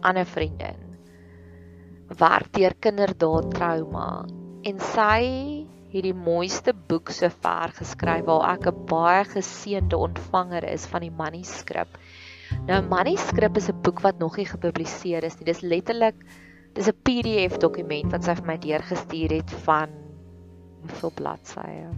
ander 0.00 0.24
vriendin, 0.24 0.78
werk 2.08 2.48
deur 2.56 2.72
kinderdaad 2.80 3.50
trauma 3.52 4.24
en 4.62 4.80
sy 4.80 5.20
het 5.92 6.02
die 6.02 6.14
mooiste 6.14 6.74
boek 6.88 7.10
sover 7.14 7.72
geskryf 7.76 8.24
waar 8.26 8.54
ek 8.54 8.66
'n 8.66 8.86
baie 8.86 9.24
geseënde 9.24 9.96
ontvanger 9.96 10.64
is 10.64 10.86
van 10.86 11.00
die 11.00 11.10
manuskrip. 11.10 11.98
Nou 12.66 12.82
manuskrip 12.82 13.56
is 13.56 13.68
'n 13.68 13.80
boek 13.82 14.00
wat 14.00 14.18
nog 14.18 14.36
nie 14.36 14.46
gepubliseer 14.46 15.24
is 15.24 15.38
nie. 15.38 15.46
Dis 15.46 15.60
letterlik 15.60 16.14
dis 16.74 16.88
'n 16.88 17.00
PDF 17.02 17.58
dokument 17.58 18.12
wat 18.12 18.24
sy 18.24 18.34
vir 18.34 18.46
my 18.46 18.58
deurgestuur 18.58 19.30
het 19.30 19.50
van 19.64 19.88
hoeveel 20.80 21.12
bladsye? 21.14 21.88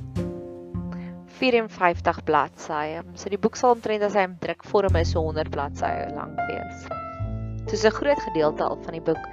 54 1.38 2.24
bladsye. 2.24 3.02
So 3.14 3.28
die 3.28 3.38
boek 3.38 3.56
sal 3.56 3.76
omtrent 3.76 4.02
as 4.02 4.14
hy 4.14 4.24
in 4.26 4.38
drukvorm 4.40 4.96
is 4.96 5.10
so 5.10 5.20
100 5.20 5.50
bladsye 5.50 6.10
lank 6.14 6.38
wees. 6.50 6.88
Dis 7.70 7.84
'n 7.84 7.90
groot 7.90 8.20
gedeelte 8.20 8.64
al 8.64 8.78
van 8.82 8.92
die 8.92 9.00
boek. 9.00 9.24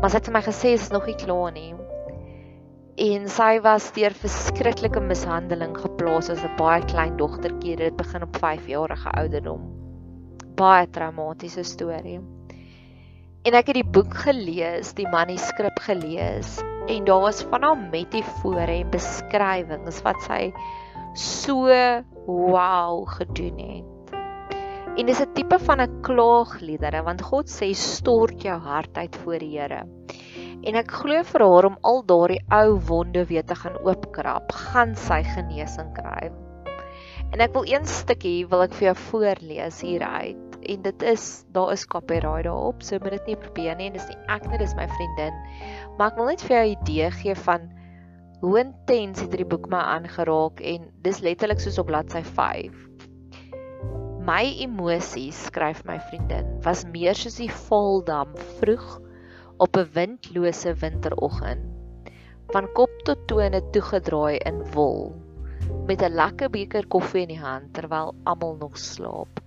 Maar 0.00 0.10
sy 0.10 0.16
het 0.16 0.26
vir 0.26 0.32
my 0.32 0.42
gesê 0.42 0.72
is 0.72 0.90
nog 0.90 1.06
nie 1.06 1.16
klaar 1.16 1.52
nie. 1.52 1.83
En 2.94 3.24
sy 3.26 3.56
was 3.58 3.88
deur 3.90 4.14
verskriklike 4.14 5.00
mishandeling 5.02 5.72
geplaas 5.74 6.28
as 6.30 6.44
'n 6.46 6.56
baie 6.56 6.82
klein 6.86 7.16
dogtertjie. 7.18 7.74
Dit 7.76 7.96
begin 7.96 8.22
op 8.22 8.36
5 8.38 8.68
jarige 8.70 9.10
ouderdom. 9.10 9.64
Baie 10.54 10.86
traumatiese 10.86 11.64
storie. 11.64 12.20
En 13.42 13.54
ek 13.54 13.66
het 13.66 13.74
die 13.74 13.90
boek 13.96 14.14
gelees, 14.14 14.94
die 14.94 15.08
manuskrip 15.10 15.80
gelees 15.82 16.62
en 16.86 17.04
daar 17.04 17.20
was 17.20 17.42
van 17.42 17.62
haar 17.62 17.76
metafore 17.90 18.78
en 18.78 18.90
beskrywings 18.90 20.02
wat 20.02 20.22
sy 20.22 20.52
so 21.14 21.66
wow 22.26 23.08
gedoen 23.08 23.58
het. 23.58 24.14
En 24.96 25.06
dis 25.06 25.20
'n 25.20 25.32
tipe 25.34 25.58
van 25.58 25.80
'n 25.80 26.00
klaagliedere 26.00 27.02
want 27.02 27.22
God 27.22 27.50
sê 27.50 27.74
stort 27.74 28.42
jou 28.42 28.60
hart 28.60 28.96
uit 28.96 29.16
voor 29.16 29.38
die 29.38 29.58
Here. 29.58 29.82
En 30.64 30.78
ek 30.80 30.94
glo 30.96 31.20
vir 31.28 31.42
haar 31.44 31.66
om 31.68 31.74
al 31.84 31.98
daardie 32.08 32.40
ou 32.56 32.78
wonde 32.88 33.26
weer 33.28 33.44
te 33.44 33.56
gaan 33.58 33.76
oopkrap, 33.84 34.52
gaan 34.70 34.94
sy 34.96 35.20
genesing 35.34 35.90
kry. 35.96 36.30
En 37.34 37.42
ek 37.44 37.52
wil 37.52 37.66
een 37.68 37.84
stukkie 37.84 38.46
wil 38.48 38.64
ek 38.64 38.76
vir 38.78 38.88
jou 38.88 38.96
voorlees 39.10 39.82
hieruit 39.84 40.40
en 40.64 40.84
dit 40.86 41.04
is 41.10 41.44
daar 41.52 41.74
is 41.74 41.84
copyright 41.92 42.46
daarop, 42.48 42.80
so 42.80 42.96
moet 43.02 43.18
dit 43.18 43.32
nie 43.32 43.36
probeer 43.42 43.76
nie 43.76 43.90
en 43.90 43.98
dis 43.98 44.08
nie 44.08 44.16
ek 44.32 44.48
nie, 44.48 44.60
dis 44.62 44.72
my 44.78 44.88
vriendin. 44.94 45.36
Maar 45.98 46.14
ek 46.14 46.20
wil 46.20 46.30
net 46.32 46.46
vir 46.46 46.56
jou 46.56 46.64
'n 46.64 46.72
idee 46.78 47.10
gee 47.20 47.36
van 47.44 47.68
hoe 48.40 48.58
intens 48.60 49.20
het 49.20 49.32
hierdie 49.34 49.50
boek 49.52 49.68
my 49.68 49.84
aangeraak 49.98 50.64
en 50.64 50.88
dis 51.04 51.20
letterlik 51.20 51.60
soos 51.60 51.78
op 51.78 51.92
bladsy 51.92 52.22
5. 52.22 52.72
My 54.24 54.44
emosies, 54.64 55.36
skryf 55.50 55.84
my 55.84 55.98
vriendin, 56.08 56.48
was 56.64 56.86
meer 56.88 57.14
soos 57.14 57.36
die 57.36 57.52
valdam 57.52 58.32
vroeg 58.56 59.03
op 59.56 59.76
'n 59.76 59.88
windlose 59.92 60.74
winteroggend. 60.74 61.64
Van 62.52 62.72
kop 62.72 62.90
tot 63.04 63.26
tone 63.26 63.60
toegedraai 63.70 64.38
in 64.38 64.64
wol 64.72 65.14
met 65.86 66.02
'n 66.02 66.14
lekker 66.14 66.50
beker 66.50 66.86
koffie 66.86 67.22
in 67.22 67.28
die 67.28 67.40
hand 67.40 67.72
terwyl 67.74 68.14
almal 68.24 68.56
nog 68.60 68.78
slaap. 68.78 69.40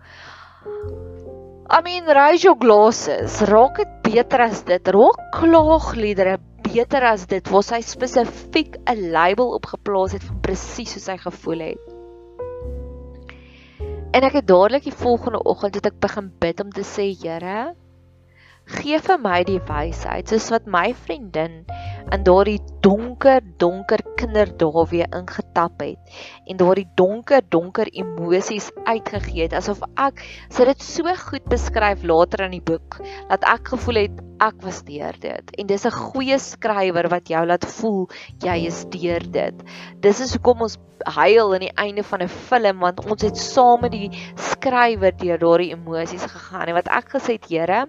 I 1.69 1.81
mean, 1.83 2.05
raise 2.05 2.43
your 2.43 2.57
glasses. 2.59 3.41
Raak 3.41 3.75
dit 3.75 4.01
beter 4.01 4.39
as 4.39 4.63
dit. 4.63 4.87
Raak 4.87 5.19
klaagliedere 5.31 6.37
beter 6.61 7.03
as 7.03 7.25
dit 7.27 7.49
waar 7.49 7.63
sy 7.63 7.81
spesifiek 7.81 8.77
'n 8.87 9.11
label 9.11 9.53
opgeplaas 9.59 10.11
het 10.11 10.23
van 10.23 10.39
presies 10.41 10.93
hoe 10.93 11.01
sy 11.01 11.17
gevoel 11.17 11.59
het. 11.59 11.85
En 14.11 14.23
ek 14.23 14.33
het 14.39 14.47
dadelik 14.47 14.83
die 14.83 14.95
volgende 15.03 15.43
oggend 15.43 15.75
het 15.75 15.85
ek 15.85 15.99
begin 15.99 16.31
bid 16.39 16.61
om 16.63 16.71
te 16.71 16.81
sê, 16.81 17.11
Here, 17.21 17.75
gee 18.67 18.99
vir 18.99 19.19
my 19.23 19.41
die 19.47 19.59
wysheid 19.69 20.31
soos 20.31 20.49
wat 20.51 20.67
my 20.67 20.89
vriendin 21.05 21.61
in 22.15 22.23
daardie 22.27 22.59
donker 22.83 23.41
donker 23.63 24.03
kinderdae 24.19 24.83
weer 24.91 25.07
ingetap 25.15 25.83
het 25.83 26.17
en 26.47 26.59
daardie 26.61 26.87
donker 26.99 27.43
donker 27.55 27.91
emosies 28.03 28.69
uitgegee 28.85 29.47
het 29.47 29.55
asof 29.59 29.83
ek 30.07 30.23
sit 30.49 30.67
dit 30.71 30.87
so 30.87 31.15
goed 31.27 31.47
beskryf 31.51 32.03
later 32.03 32.47
in 32.47 32.57
die 32.57 32.65
boek 32.71 32.99
dat 33.31 33.47
ek 33.55 33.73
gevoel 33.75 34.03
het 34.05 34.23
ek 34.43 34.59
was 34.61 34.83
deur 34.85 35.15
dit. 35.19 35.51
En 35.57 35.67
dis 35.67 35.85
'n 35.85 35.91
goeie 35.91 36.37
skrywer 36.39 37.09
wat 37.09 37.29
jou 37.29 37.45
laat 37.45 37.65
voel 37.65 38.07
jy 38.45 38.67
is 38.67 38.85
deur 38.85 39.23
dit. 39.31 39.55
Dis 39.99 40.19
is 40.19 40.33
hoekom 40.35 40.61
ons 40.61 40.77
huil 41.05 41.53
aan 41.53 41.65
die 41.65 41.75
einde 41.75 42.03
van 42.03 42.21
'n 42.21 42.27
film 42.27 42.79
want 42.79 43.05
ons 43.05 43.21
het 43.21 43.37
saam 43.37 43.81
met 43.81 43.91
die 43.91 44.11
skrywer 44.35 45.17
deur 45.17 45.37
daardie 45.37 45.73
emosies 45.73 46.25
gegaan 46.25 46.67
en 46.67 46.73
wat 46.73 46.87
ek 46.87 47.09
gesê 47.15 47.37
het 47.37 47.49
Here 47.49 47.87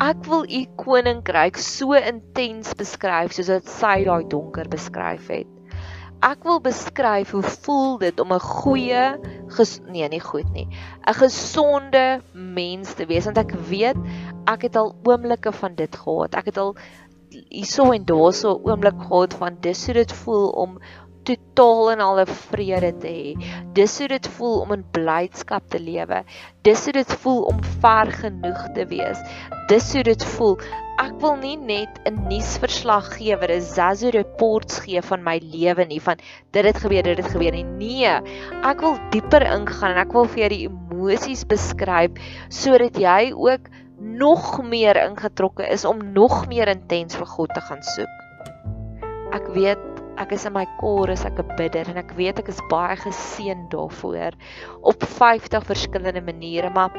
ek 0.00 0.24
wil 0.28 0.44
u 0.44 0.60
koninkryk 0.80 1.58
so 1.60 1.96
intens 1.96 2.74
beskryf 2.78 3.32
soos 3.36 3.50
wat 3.52 3.68
sy 3.68 3.96
daai 4.04 4.24
donker 4.28 4.68
beskryf 4.68 5.28
het. 5.32 5.48
Ek 6.20 6.42
wil 6.44 6.60
beskryf 6.60 7.30
hoe 7.32 7.42
voel 7.64 7.98
dit 8.02 8.20
om 8.20 8.32
'n 8.32 8.44
goeie 8.44 9.04
nee 9.88 10.08
nie 10.08 10.20
goed 10.20 10.50
nie 10.52 10.68
'n 11.08 11.14
gesonde 11.14 12.20
mens 12.32 12.92
te 12.94 13.06
wees 13.06 13.24
want 13.24 13.38
ek 13.38 13.54
weet 13.70 13.96
ek 14.46 14.62
het 14.68 14.76
al 14.76 14.94
oomblikke 15.04 15.52
van 15.52 15.74
dit 15.74 15.96
gehad. 15.96 16.34
Ek 16.34 16.44
het 16.52 16.58
al 16.58 16.76
hierso 17.30 17.92
en 17.92 18.04
daarso 18.04 18.60
oomblik 18.64 19.00
gehad 19.08 19.34
van 19.34 19.56
dis 19.60 19.86
hoe 19.86 19.94
dit 19.94 20.12
voel 20.12 20.48
om 20.50 20.78
totaal 21.30 21.92
en 21.92 22.00
al 22.00 22.20
'n 22.20 22.26
vrede 22.26 22.92
te 22.98 23.08
hê. 23.08 23.34
Dis 23.72 23.98
hoe 23.98 24.08
dit 24.08 24.28
voel 24.36 24.60
om 24.60 24.72
in 24.72 24.84
blydskap 24.90 25.68
te 25.70 25.80
lewe. 25.80 26.24
Dis 26.62 26.84
hoe 26.84 26.92
dit 26.92 27.12
voel 27.22 27.42
om 27.42 27.58
ver 27.80 28.10
genoeg 28.12 28.62
te 28.74 28.86
wees. 28.86 29.18
Dis 29.68 29.92
hoe 29.94 30.02
dit 30.02 30.24
voel. 30.24 30.58
Ek 31.00 31.14
wil 31.20 31.36
nie 31.36 31.56
net 31.56 32.00
'n 32.04 32.28
nuusverslag 32.28 33.16
gee 33.16 33.36
wat 33.36 33.50
'n 33.50 33.60
Zazu 33.60 34.10
reports 34.10 34.80
gee 34.80 35.02
van 35.02 35.22
my 35.22 35.40
lewe 35.42 35.84
nie 35.84 36.00
van 36.00 36.16
dit 36.50 36.64
het 36.64 36.78
gebeur, 36.78 37.02
dit 37.02 37.16
het 37.16 37.32
gebeur 37.32 37.52
nie. 37.52 37.64
Nee, 37.64 38.20
ek 38.62 38.80
wil 38.80 38.98
dieper 39.10 39.42
ingaan 39.42 39.90
en 39.90 39.98
ek 40.06 40.12
wil 40.12 40.24
vir 40.24 40.38
jou 40.38 40.48
die 40.48 40.68
emosies 40.68 41.44
beskryf 41.44 42.10
sodat 42.48 42.96
jy 42.96 43.32
ook 43.32 43.68
nog 44.00 44.62
meer 44.62 44.96
ingetrokke 44.96 45.68
is 45.68 45.84
om 45.84 46.12
nog 46.12 46.48
meer 46.48 46.68
intens 46.68 47.16
vir 47.16 47.26
God 47.26 47.54
te 47.54 47.60
gaan 47.60 47.82
soek. 47.82 48.16
Ek 49.32 49.46
weet 49.54 49.99
ek 50.18 50.32
is 50.32 50.46
in 50.48 50.54
my 50.54 50.66
kor 50.80 51.10
as 51.10 51.24
ek 51.24 51.38
'n 51.38 51.56
bidder 51.56 51.88
en 51.90 51.98
ek 52.02 52.14
weet 52.18 52.38
ek 52.42 52.48
is 52.48 52.60
baie 52.70 52.96
geseën 52.96 53.68
daarvoor 53.70 54.34
op 54.82 55.02
50 55.02 55.66
verskillende 55.66 56.22
maniere 56.22 56.70
maar 56.70 56.90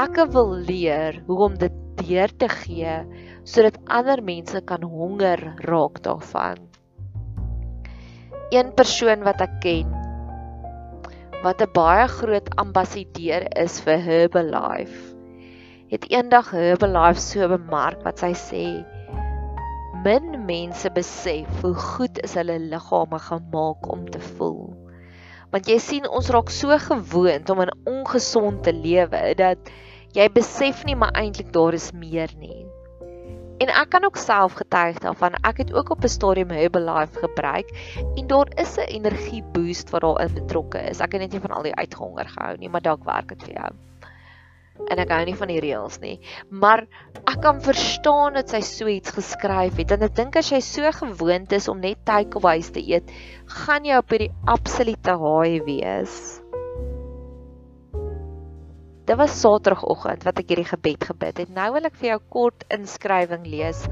ek 0.00 0.16
wil 0.32 0.54
leer 0.56 1.22
hoe 1.26 1.38
om 1.48 1.54
dit 1.58 1.72
deur 2.02 2.30
te 2.38 2.48
gee 2.48 2.94
sodat 3.44 3.78
ander 3.86 4.22
mense 4.22 4.60
kan 4.64 4.82
honger 4.82 5.40
raak 5.66 6.00
daarvan. 6.02 6.58
Een 8.52 8.72
persoon 8.76 9.24
wat 9.24 9.40
ek 9.40 9.60
ken 9.60 9.92
wat 11.42 11.60
'n 11.60 11.72
baie 11.74 12.06
groot 12.08 12.48
ambassadeur 12.56 13.48
is 13.58 13.80
vir 13.80 13.98
Herbalife 13.98 15.12
het 15.92 16.06
eendag 16.08 16.50
Herbalife 16.50 17.20
so 17.20 17.48
bemark 17.48 18.00
wat 18.06 18.22
sy 18.22 18.32
sê 18.32 18.66
min 20.02 20.44
mense 20.46 20.90
besef 20.90 21.60
hoe 21.62 21.74
goed 21.78 22.18
is 22.26 22.34
hulle 22.34 22.56
liggame 22.58 23.18
gemaak 23.22 23.86
om 23.92 24.02
te 24.10 24.18
voel. 24.34 24.72
Want 25.54 25.68
jy 25.70 25.76
sien 25.78 26.08
ons 26.08 26.30
raak 26.34 26.50
so 26.50 26.74
gewoond 26.84 27.50
om 27.52 27.62
in 27.62 27.70
ongesond 27.86 28.64
te 28.66 28.74
lewe 28.74 29.20
dat 29.38 29.70
jy 30.16 30.26
besef 30.34 30.82
nie 30.88 30.96
maar 30.98 31.14
eintlik 31.18 31.52
daar 31.54 31.76
is 31.78 31.92
meer 31.94 32.34
nie. 32.40 32.64
En 33.62 33.70
ek 33.70 33.92
kan 33.94 34.08
ook 34.08 34.18
self 34.18 34.58
getuig 34.58 34.98
daarvan. 35.04 35.38
Ek 35.46 35.62
het 35.62 35.70
ook 35.70 35.94
op 35.94 36.02
'n 36.02 36.10
stadium 36.10 36.50
Herbalife 36.50 37.22
gebruik 37.22 37.70
en 38.16 38.26
daar 38.26 38.50
is 38.58 38.74
'n 38.78 38.90
energie 38.90 39.44
boost 39.54 39.94
wat 39.94 40.02
daarin 40.02 40.34
betrokke 40.34 40.82
is. 40.90 40.98
Ek 40.98 41.12
het 41.12 41.20
net 41.20 41.32
nie 41.32 41.46
van 41.46 41.54
al 41.54 41.62
die 41.62 41.78
uitgehonger 41.78 42.26
gehou 42.26 42.56
nie, 42.58 42.68
maar 42.68 42.82
dalk 42.82 43.04
werk 43.04 43.28
dit 43.28 43.42
vir 43.42 43.54
jou 43.54 43.72
en 44.80 45.00
ek 45.02 45.12
hou 45.14 45.22
nie 45.26 45.36
van 45.38 45.50
die 45.52 45.60
reëls 45.62 45.98
nie. 46.02 46.16
Maar 46.50 46.84
ek 47.22 47.40
kan 47.44 47.60
verstaan 47.64 48.36
dat 48.38 48.52
sy 48.52 48.60
so 48.66 48.90
iets 48.90 49.14
geskryf 49.16 49.78
het. 49.80 49.94
En 49.96 50.06
ek 50.08 50.16
dink 50.18 50.38
as 50.40 50.50
jy 50.52 50.60
so 50.64 50.92
gewoond 50.98 51.52
is 51.56 51.68
om 51.72 51.80
net 51.82 52.02
takeaways 52.08 52.72
te 52.74 52.82
eet, 52.82 53.10
gaan 53.62 53.88
jy 53.88 53.98
op 54.00 54.12
hierdie 54.12 54.32
absolute 54.50 55.16
haai 55.24 55.60
wees. 55.66 56.16
Dit 59.02 59.18
was 59.18 59.34
Saterdagoggend 59.34 60.22
wat 60.28 60.38
ek 60.38 60.52
hierdie 60.52 60.68
gebed 60.68 61.08
gebid 61.10 61.42
het. 61.42 61.54
Nou 61.54 61.72
wil 61.74 61.88
ek 61.88 61.96
vir 61.98 62.14
jou 62.14 62.20
kort 62.36 62.66
inskrywing 62.72 63.48
lees 63.50 63.82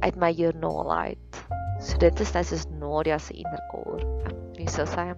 uit 0.00 0.20
my 0.20 0.30
joernaal 0.32 0.92
uit. 1.10 1.40
So 1.80 1.98
dit 2.00 2.22
is 2.22 2.34
nou 2.36 2.44
soos 2.46 2.68
Nadia 2.78 3.18
se 3.18 3.34
innerkor. 3.40 4.04
Wie 4.56 4.68
sou 4.70 4.86
sê? 4.88 5.10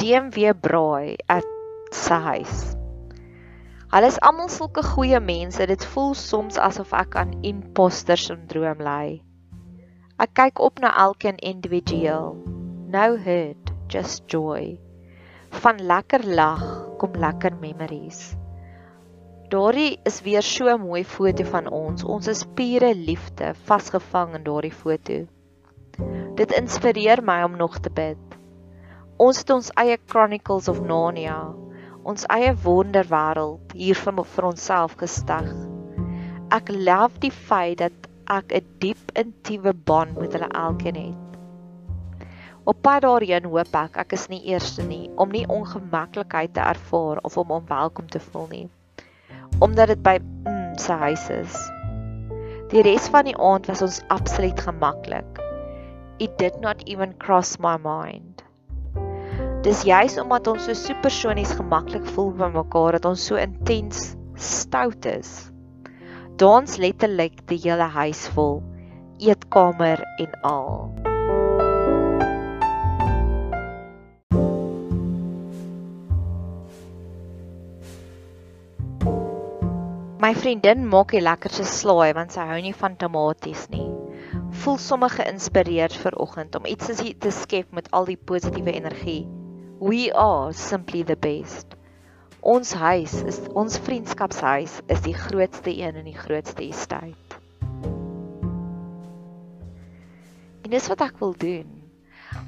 DMW 0.00 0.54
braai 0.62 1.18
at 1.30 1.46
sy 1.94 2.18
huis. 2.30 2.64
Hulle 3.94 4.08
is 4.10 4.16
almal 4.26 4.48
sulke 4.50 4.82
goeie 4.82 5.20
mense. 5.22 5.62
Dit 5.70 5.84
voel 5.86 6.16
soms 6.18 6.56
asof 6.58 6.90
ek 6.98 7.12
aan 7.20 7.36
imposter 7.46 8.18
syndroom 8.18 8.80
ly. 8.82 9.20
Ek 10.18 10.32
kyk 10.34 10.58
op 10.66 10.82
na 10.82 10.90
elkeen 11.04 11.38
individueel. 11.38 12.34
No 12.90 13.04
hurt, 13.26 13.70
just 13.94 14.26
joy. 14.26 14.80
Van 15.62 15.78
lekker 15.78 16.26
lag 16.26 16.64
kom 16.98 17.14
lekker 17.14 17.54
memories. 17.62 18.34
Daardie 19.54 20.00
is 20.10 20.18
weer 20.26 20.42
so 20.42 20.66
'n 20.74 20.82
mooi 20.82 21.04
foto 21.04 21.46
van 21.54 21.70
ons. 21.70 22.02
Ons 22.02 22.26
is 22.34 22.42
pure 22.58 22.94
liefde 22.94 23.54
vasgevang 23.70 24.34
in 24.34 24.42
daardie 24.50 24.74
foto. 24.74 25.22
Dit 26.34 26.50
inspireer 26.50 27.22
my 27.22 27.44
om 27.46 27.54
nog 27.56 27.78
te 27.78 27.90
bid. 27.90 28.18
Ons 29.22 29.38
het 29.38 29.50
ons 29.50 29.70
eie 29.78 29.98
Chronicles 30.06 30.66
of 30.68 30.82
Narnia, 30.82 31.54
ons 32.04 32.26
eie 32.32 32.52
wonderwêreld 32.64 33.72
hier 33.72 33.96
vir, 33.96 34.24
vir 34.36 34.46
onsself 34.50 34.96
gestig. 35.00 35.48
Ek 36.52 36.68
love 36.70 37.20
die 37.22 37.32
feit 37.32 37.80
dat 37.80 38.08
ek 38.30 38.52
'n 38.52 38.66
diep 38.80 39.12
intiewe 39.20 39.72
band 39.72 40.18
met 40.20 40.32
hulle 40.36 40.48
elkeen 40.48 41.00
het. 41.00 41.24
Op 42.64 42.80
pad 42.80 43.02
daarheen 43.04 43.44
hoop 43.44 43.74
ek 43.76 43.96
ek 44.00 44.12
is 44.16 44.28
nie 44.28 44.40
eerste 44.52 44.82
nie 44.82 45.10
om 45.16 45.28
nie 45.28 45.44
ongemaklikheid 45.48 46.54
te 46.54 46.60
ervaar 46.60 47.18
of 47.22 47.36
om 47.36 47.50
onwelkom 47.50 48.08
te 48.08 48.20
voel 48.20 48.46
nie. 48.48 48.68
Omdat 49.60 49.88
dit 49.92 50.02
by 50.02 50.18
mm, 50.20 50.78
sy 50.80 50.92
huis 50.92 51.28
is. 51.30 51.58
Die 52.72 52.82
res 52.82 53.08
van 53.08 53.28
die 53.28 53.36
aand 53.36 53.68
was 53.68 53.82
ons 53.82 54.00
absoluut 54.08 54.60
gemaklik. 54.60 55.40
It 56.18 56.38
did 56.38 56.60
not 56.60 56.82
even 56.88 57.16
cross 57.18 57.58
my 57.58 57.76
mind. 57.76 58.33
Dis 59.64 59.80
juis 59.88 60.18
omdat 60.20 60.44
ons 60.50 60.66
so 60.68 60.76
supersonies 60.76 61.54
gemaklik 61.56 62.04
voel 62.12 62.34
by 62.36 62.50
mekaar 62.52 62.98
dat 62.98 63.06
ons 63.08 63.22
so 63.30 63.38
intens 63.40 64.10
stout 64.36 65.06
is. 65.08 65.30
Dans 66.36 66.76
letterlik 66.76 67.38
die 67.48 67.56
hele 67.62 67.86
huis 67.94 68.26
vol, 68.34 68.58
eetkamer 69.24 70.02
en 70.20 70.34
al. 70.44 70.68
My 80.20 80.34
vriendin 80.36 80.84
maak 80.88 81.16
die 81.16 81.24
lekkerste 81.24 81.64
slaai 81.64 82.12
want 82.16 82.36
sy 82.36 82.44
hou 82.52 82.60
nie 82.60 82.76
van 82.76 83.00
tomaties 83.00 83.64
nie 83.72 83.88
voel 84.64 84.76
sommer 84.80 85.10
geïnspireerd 85.12 85.96
vir 86.04 86.14
oggend 86.22 86.54
om 86.56 86.68
iets 86.68 86.92
te 87.20 87.32
skep 87.32 87.72
met 87.76 87.90
al 87.92 88.06
die 88.08 88.16
positiewe 88.16 88.72
energie. 88.72 89.24
We 89.80 90.12
are 90.12 90.52
simply 90.52 91.02
the 91.02 91.16
best. 91.16 91.74
Ons 92.40 92.72
huis 92.78 93.12
is 93.26 93.40
ons 93.58 93.74
vriendskapshuis 93.82 94.76
is 94.86 95.00
die 95.02 95.14
grootste 95.18 95.72
een 95.74 95.96
in 95.98 96.06
die 96.06 96.18
grootste 96.18 96.62
estate. 96.62 97.40
En 100.62 100.70
dis 100.70 100.86
wat 100.88 101.02
ek 101.02 101.18
wil 101.18 101.34
doen. 101.34 101.66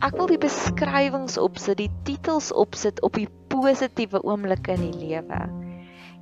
Ek 0.06 0.14
wil 0.14 0.30
die 0.30 0.40
beskrywings 0.40 1.34
opsit, 1.40 1.80
die 1.80 1.90
titels 2.06 2.52
opsit 2.54 3.02
op 3.06 3.18
die 3.18 3.28
positiewe 3.50 4.22
oomblikke 4.22 4.76
in 4.78 4.86
die 4.86 5.08
lewe. 5.08 5.40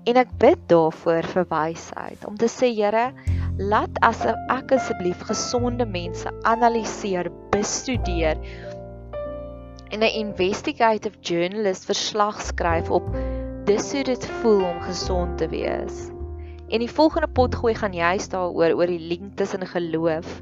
En 0.08 0.20
ek 0.20 0.32
bid 0.40 0.64
daarvoor 0.72 1.28
vir 1.34 1.48
wysheid 1.52 2.24
om 2.28 2.38
te 2.40 2.48
sê 2.48 2.72
Here, 2.72 3.10
laat 3.60 4.00
asof 4.04 4.40
ek 4.52 4.72
asseblief 4.78 5.20
gesonde 5.28 5.84
mense 5.88 6.32
analiseer, 6.48 7.28
bestudeer 7.52 8.40
en 9.88 10.00
'n 10.00 10.16
investigative 10.26 11.18
journalist 11.20 11.84
verslag 11.84 12.40
skryf 12.42 12.90
op 12.90 13.04
dis 13.64 13.92
hoe 13.92 14.02
dit 14.04 14.26
voel 14.26 14.64
om 14.64 14.80
gesond 14.80 15.38
te 15.38 15.48
wees. 15.48 16.10
En 16.68 16.78
die 16.78 16.90
volgende 16.90 17.28
pot 17.28 17.54
gooi 17.54 17.74
gaan 17.74 17.92
juist 17.92 18.30
daaroor 18.30 18.74
oor 18.74 18.86
die 18.86 19.00
link 19.00 19.36
tussen 19.36 19.66
geloof 19.66 20.40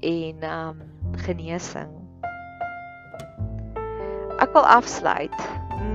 en 0.00 0.44
um 0.44 0.82
genesing. 1.16 1.92
Ek 4.40 4.52
wil 4.52 4.66
afsluit 4.66 5.36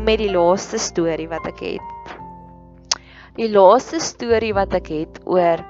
met 0.06 0.22
die 0.22 0.32
laaste 0.32 0.78
storie 0.78 1.28
wat 1.30 1.46
ek 1.50 1.60
het. 1.60 2.14
Die 3.36 3.50
laaste 3.50 4.00
storie 4.00 4.54
wat 4.54 4.74
ek 4.74 4.88
het 4.94 5.20
oor 5.26 5.62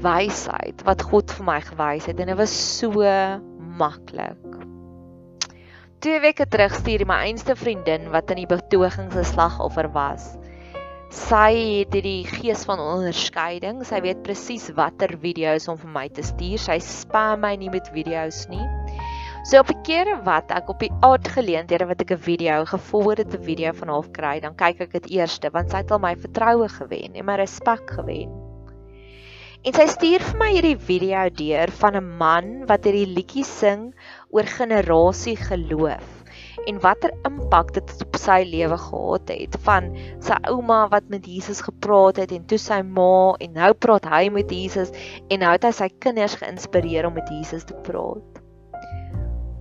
wysheid 0.00 0.82
wat 0.84 1.02
God 1.02 1.32
vir 1.36 1.46
my 1.46 1.58
gewys 1.64 2.06
het 2.10 2.20
en 2.20 2.32
dit 2.32 2.38
was 2.38 2.54
so 2.78 3.04
maklik. 3.78 4.49
Twee 6.00 6.16
weke 6.24 6.46
terug 6.48 6.72
stuur 6.72 7.02
my 7.04 7.18
einste 7.28 7.52
vriendin 7.60 8.06
wat 8.08 8.30
in 8.32 8.38
die 8.40 8.48
betoging 8.48 9.10
se 9.12 9.20
slagoffer 9.28 9.90
was. 9.92 10.30
Sy 11.12 11.50
het 11.82 11.92
die 11.92 12.22
gees 12.24 12.62
van 12.64 12.80
onderskeiding. 12.80 13.82
Sy 13.84 14.00
weet 14.06 14.22
presies 14.24 14.70
watter 14.78 15.12
video's 15.20 15.68
om 15.68 15.76
vir 15.76 15.92
my 15.98 16.06
te 16.08 16.24
stuur. 16.24 16.56
Sy 16.56 16.78
spam 16.80 17.44
my 17.44 17.52
nie 17.60 17.68
met 17.68 17.92
video's 17.92 18.46
nie. 18.48 18.64
So 19.44 19.60
op 19.60 19.76
'n 19.76 19.84
keer 19.84 20.14
wat 20.24 20.48
ek 20.48 20.72
op 20.72 20.80
die 20.80 20.92
aard 21.04 21.28
geleenthede 21.36 21.92
wat 21.92 22.00
ek 22.00 22.16
'n 22.16 22.24
video 22.32 22.64
geforwarded 22.64 23.36
'n 23.36 23.44
video 23.44 23.72
van 23.72 23.88
haar 23.92 24.08
kry, 24.08 24.40
dan 24.40 24.56
kyk 24.56 24.80
ek 24.80 24.92
dit 24.92 25.10
eers 25.20 25.38
want 25.52 25.70
sy 25.70 25.84
het 25.84 25.92
al 25.92 26.00
my 26.00 26.16
vertroue 26.16 26.68
gewen 26.68 27.12
en 27.12 27.24
my 27.26 27.36
respek 27.36 27.90
gewen. 27.90 28.32
En 29.60 29.74
sy 29.76 29.84
stuur 29.92 30.22
vir 30.24 30.36
my 30.40 30.46
hierdie 30.54 30.78
video 30.80 31.26
deur 31.28 31.70
van 31.80 31.96
'n 31.98 32.06
man 32.20 32.46
wat 32.68 32.86
hierdie 32.88 33.12
liedjie 33.16 33.44
sing 33.44 33.82
oor 34.30 34.46
generasie 34.58 35.36
geloof 35.36 36.20
en 36.68 36.80
watter 36.80 37.12
impak 37.28 37.72
dit 37.76 37.94
op 38.04 38.18
sy 38.20 38.40
lewe 38.48 38.76
gehad 38.80 39.32
het 39.32 39.56
van 39.66 39.90
sy 40.24 40.36
ouma 40.52 40.82
wat 40.92 41.08
met 41.12 41.26
Jesus 41.28 41.62
gepraat 41.66 42.20
het 42.20 42.34
en 42.36 42.44
toe 42.50 42.58
sy 42.60 42.80
ma 42.86 43.36
en 43.40 43.56
nou 43.56 43.72
praat 43.86 44.08
hy 44.12 44.26
met 44.32 44.52
Jesus 44.52 44.92
en 45.28 45.42
nou 45.44 45.54
het 45.54 45.66
hy 45.68 45.72
sy 45.76 45.88
kinders 46.04 46.36
geïnspireer 46.42 47.08
om 47.08 47.16
met 47.16 47.32
Jesus 47.32 47.66
te 47.68 47.76
praat. 47.86 48.40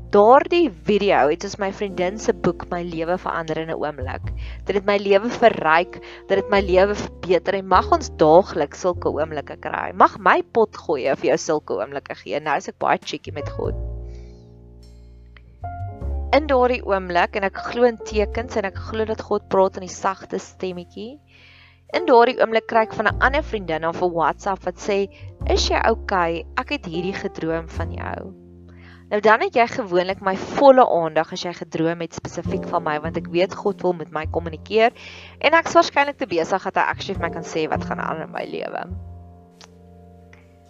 Daardie 0.10 0.71
video 0.88 1.27
het 1.29 1.43
soos 1.45 1.60
my 1.62 1.67
vriendin 1.69 2.15
se 2.17 2.34
boek 2.34 2.63
my 2.71 2.79
lewe 2.82 3.17
verander 3.21 3.60
in 3.62 3.69
'n 3.69 3.77
oomblik. 3.77 4.32
Dit 4.65 4.79
het 4.79 4.88
my 4.88 4.97
lewe 4.97 5.29
verryk, 5.29 5.99
dit 6.27 6.38
het 6.41 6.49
my 6.49 6.62
lewe 6.65 6.95
verbeter 6.95 7.60
en 7.60 7.67
mag 7.67 7.91
ons 7.93 8.10
daagliks 8.17 8.82
sulke 8.82 9.13
oomblikke 9.13 9.60
kry. 9.62 9.91
Mag 9.93 10.17
my 10.17 10.41
pot 10.41 10.75
gooi 10.75 11.12
of 11.12 11.21
jou 11.21 11.38
sulke 11.38 11.77
oomblikke 11.77 12.15
gee. 12.15 12.39
Nou 12.41 12.58
is 12.58 12.67
ek 12.67 12.82
baie 12.82 12.97
cheeky 12.97 13.32
met 13.32 13.49
God. 13.49 13.88
In 16.29 16.45
daardie 16.45 16.83
oomblik 16.85 17.39
en 17.39 17.45
ek 17.47 17.55
glo 17.71 17.87
in 17.89 17.95
tekens 18.05 18.57
en 18.59 18.67
ek 18.67 18.75
glo 18.89 19.05
dat 19.09 19.23
God 19.25 19.47
praat 19.49 19.79
in 19.79 19.87
die 19.87 19.89
sagte 19.89 20.37
stemmetjie. 20.37 21.15
In 21.97 22.05
daardie 22.05 22.35
oomblik 22.37 22.67
kry 22.69 22.83
ek 22.85 22.93
van 22.93 23.09
'n 23.09 23.23
ander 23.25 23.41
vriendin 23.41 23.87
op 23.89 23.97
'n 23.97 24.13
WhatsApp 24.13 24.61
wat 24.67 24.77
sê: 24.77 25.09
"Is 25.49 25.65
jy? 25.69 25.81
Okay? 25.89 26.45
Ek 26.55 26.69
het 26.69 26.85
hierdie 26.85 27.17
gedroom 27.17 27.65
van 27.69 27.91
jou." 27.97 28.29
Nou 29.09 29.21
dan 29.21 29.41
het 29.41 29.55
jy 29.55 29.65
gewoonlik 29.67 30.21
my 30.21 30.35
volle 30.37 30.85
aandag 30.85 31.33
as 31.33 31.41
jy 31.41 31.53
gedroom 31.53 31.99
het 32.05 32.13
spesifiek 32.13 32.65
van 32.69 32.83
my 32.83 32.99
want 33.01 33.17
ek 33.17 33.31
weet 33.33 33.55
God 33.55 33.81
wil 33.81 33.93
met 33.93 34.11
my 34.11 34.27
kommunikeer 34.29 34.91
en 35.39 35.53
ek's 35.53 35.73
waarskynlik 35.73 36.17
te 36.17 36.27
besig 36.29 36.63
dat 36.63 36.75
hy 36.75 36.81
actually 36.81 37.17
vir 37.17 37.25
my 37.25 37.33
kan 37.33 37.43
sê 37.43 37.67
wat 37.69 37.83
gaan 37.89 37.99
aan 37.99 38.21
in 38.21 38.31
my 38.31 38.45
lewe. 38.45 38.85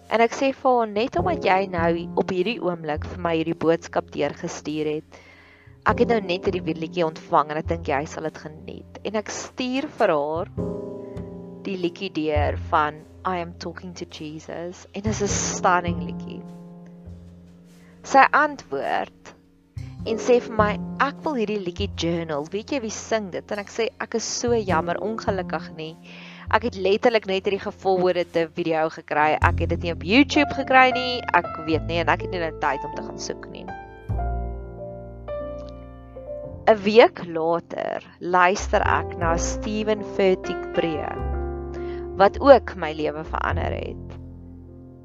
En 0.08 0.20
ek 0.20 0.32
sê 0.32 0.54
vir 0.56 0.70
hom 0.72 0.92
net 0.92 1.18
omdat 1.20 1.44
jy 1.44 1.66
nou 1.66 2.08
op 2.16 2.30
hierdie 2.30 2.62
oomblik 2.62 3.04
vir 3.04 3.20
my 3.20 3.36
hierdie 3.36 3.60
boodskap 3.66 4.08
deurgestuur 4.10 4.86
het. 4.86 5.20
Ek 5.88 6.04
het 6.04 6.08
nou 6.08 6.20
net 6.20 6.44
hierdie 6.44 6.76
liedjie 6.76 7.06
ontvang 7.06 7.50
en 7.50 7.56
ek 7.62 7.68
dink 7.68 7.88
jy 7.88 8.04
sal 8.04 8.28
dit 8.28 8.38
geniet. 8.38 9.00
En 9.04 9.16
ek 9.16 9.32
stuur 9.32 9.88
vir 9.98 10.14
haar 10.14 10.52
die 11.64 11.76
liedjie 11.76 12.12
deur 12.12 12.56
van 12.70 13.04
I 13.24 13.40
am 13.40 13.52
talking 13.58 13.94
to 13.94 14.04
Jesus 14.04 14.86
en 14.92 15.02
dit 15.02 15.12
is 15.12 15.22
'n 15.22 15.28
stunning 15.28 16.00
liedjie 16.04 16.40
sy 18.06 18.22
antwoord 18.32 19.34
en 20.08 20.20
sê 20.24 20.38
vir 20.40 20.54
my 20.56 20.70
ek 21.04 21.18
wil 21.24 21.36
hierdie 21.36 21.60
liedjie 21.60 21.90
journal. 22.00 22.46
Weet 22.52 22.72
jy 22.72 22.80
wie 22.86 22.94
sing 22.94 23.28
dit? 23.34 23.52
En 23.52 23.60
ek 23.60 23.72
sê 23.72 23.90
ek 24.00 24.16
is 24.16 24.24
so 24.24 24.56
jammer, 24.56 24.96
ongelukkig 25.04 25.68
nie. 25.76 25.92
Ek 26.50 26.64
het 26.66 26.78
letterlik 26.80 27.28
net 27.28 27.44
hierdie 27.44 27.60
gevolgde 27.62 28.46
video 28.56 28.88
gekry. 28.96 29.34
Ek 29.36 29.60
het 29.62 29.76
dit 29.76 29.86
nie 29.86 29.94
op 29.94 30.06
YouTube 30.06 30.56
gekry 30.56 30.88
nie. 30.96 31.20
Ek 31.36 31.52
weet 31.68 31.86
nie 31.90 32.00
en 32.00 32.10
ek 32.16 32.24
het 32.24 32.32
nie 32.32 32.42
nou 32.42 32.54
tyd 32.64 32.88
om 32.88 32.96
te 32.96 33.06
gaan 33.06 33.20
soek 33.20 33.46
nie. 33.52 33.66
'n 36.70 36.78
Week 36.86 37.18
later 37.26 37.98
luister 38.20 38.82
ek 38.86 39.16
na 39.18 39.34
Steven 39.36 40.04
Furtick 40.14 40.68
preek 40.76 41.18
wat 42.20 42.38
ook 42.38 42.76
my 42.78 42.92
lewe 42.94 43.24
verander 43.26 43.74
het. 43.74 44.14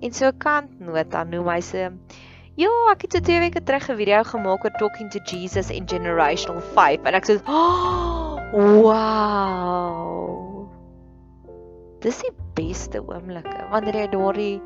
En 0.05 0.13
so 0.13 0.29
kant 0.37 0.69
nota 0.79 1.23
noem 1.23 1.49
hy 1.49 1.59
se 1.65 1.89
Ja, 2.55 2.69
ek 2.91 3.07
het 3.07 3.17
so 3.17 3.19
2 3.19 3.39
weke 3.47 3.63
terug 3.65 3.89
'n 3.89 3.97
video 3.97 4.21
gemaak 4.23 4.63
oor 4.63 4.77
talking 4.77 5.09
to 5.09 5.19
Jesus 5.25 5.73
in 5.73 5.89
generational 5.89 6.61
5 6.61 7.01
en 7.03 7.17
ek 7.17 7.25
sê, 7.25 7.41
oh, 7.49 8.37
"Wow." 8.53 10.69
Dis 11.99 12.21
die 12.21 12.35
beste 12.53 13.01
oomblikke 13.01 13.65
wanneer 13.71 13.95
jy 13.95 14.07
daardie 14.07 14.61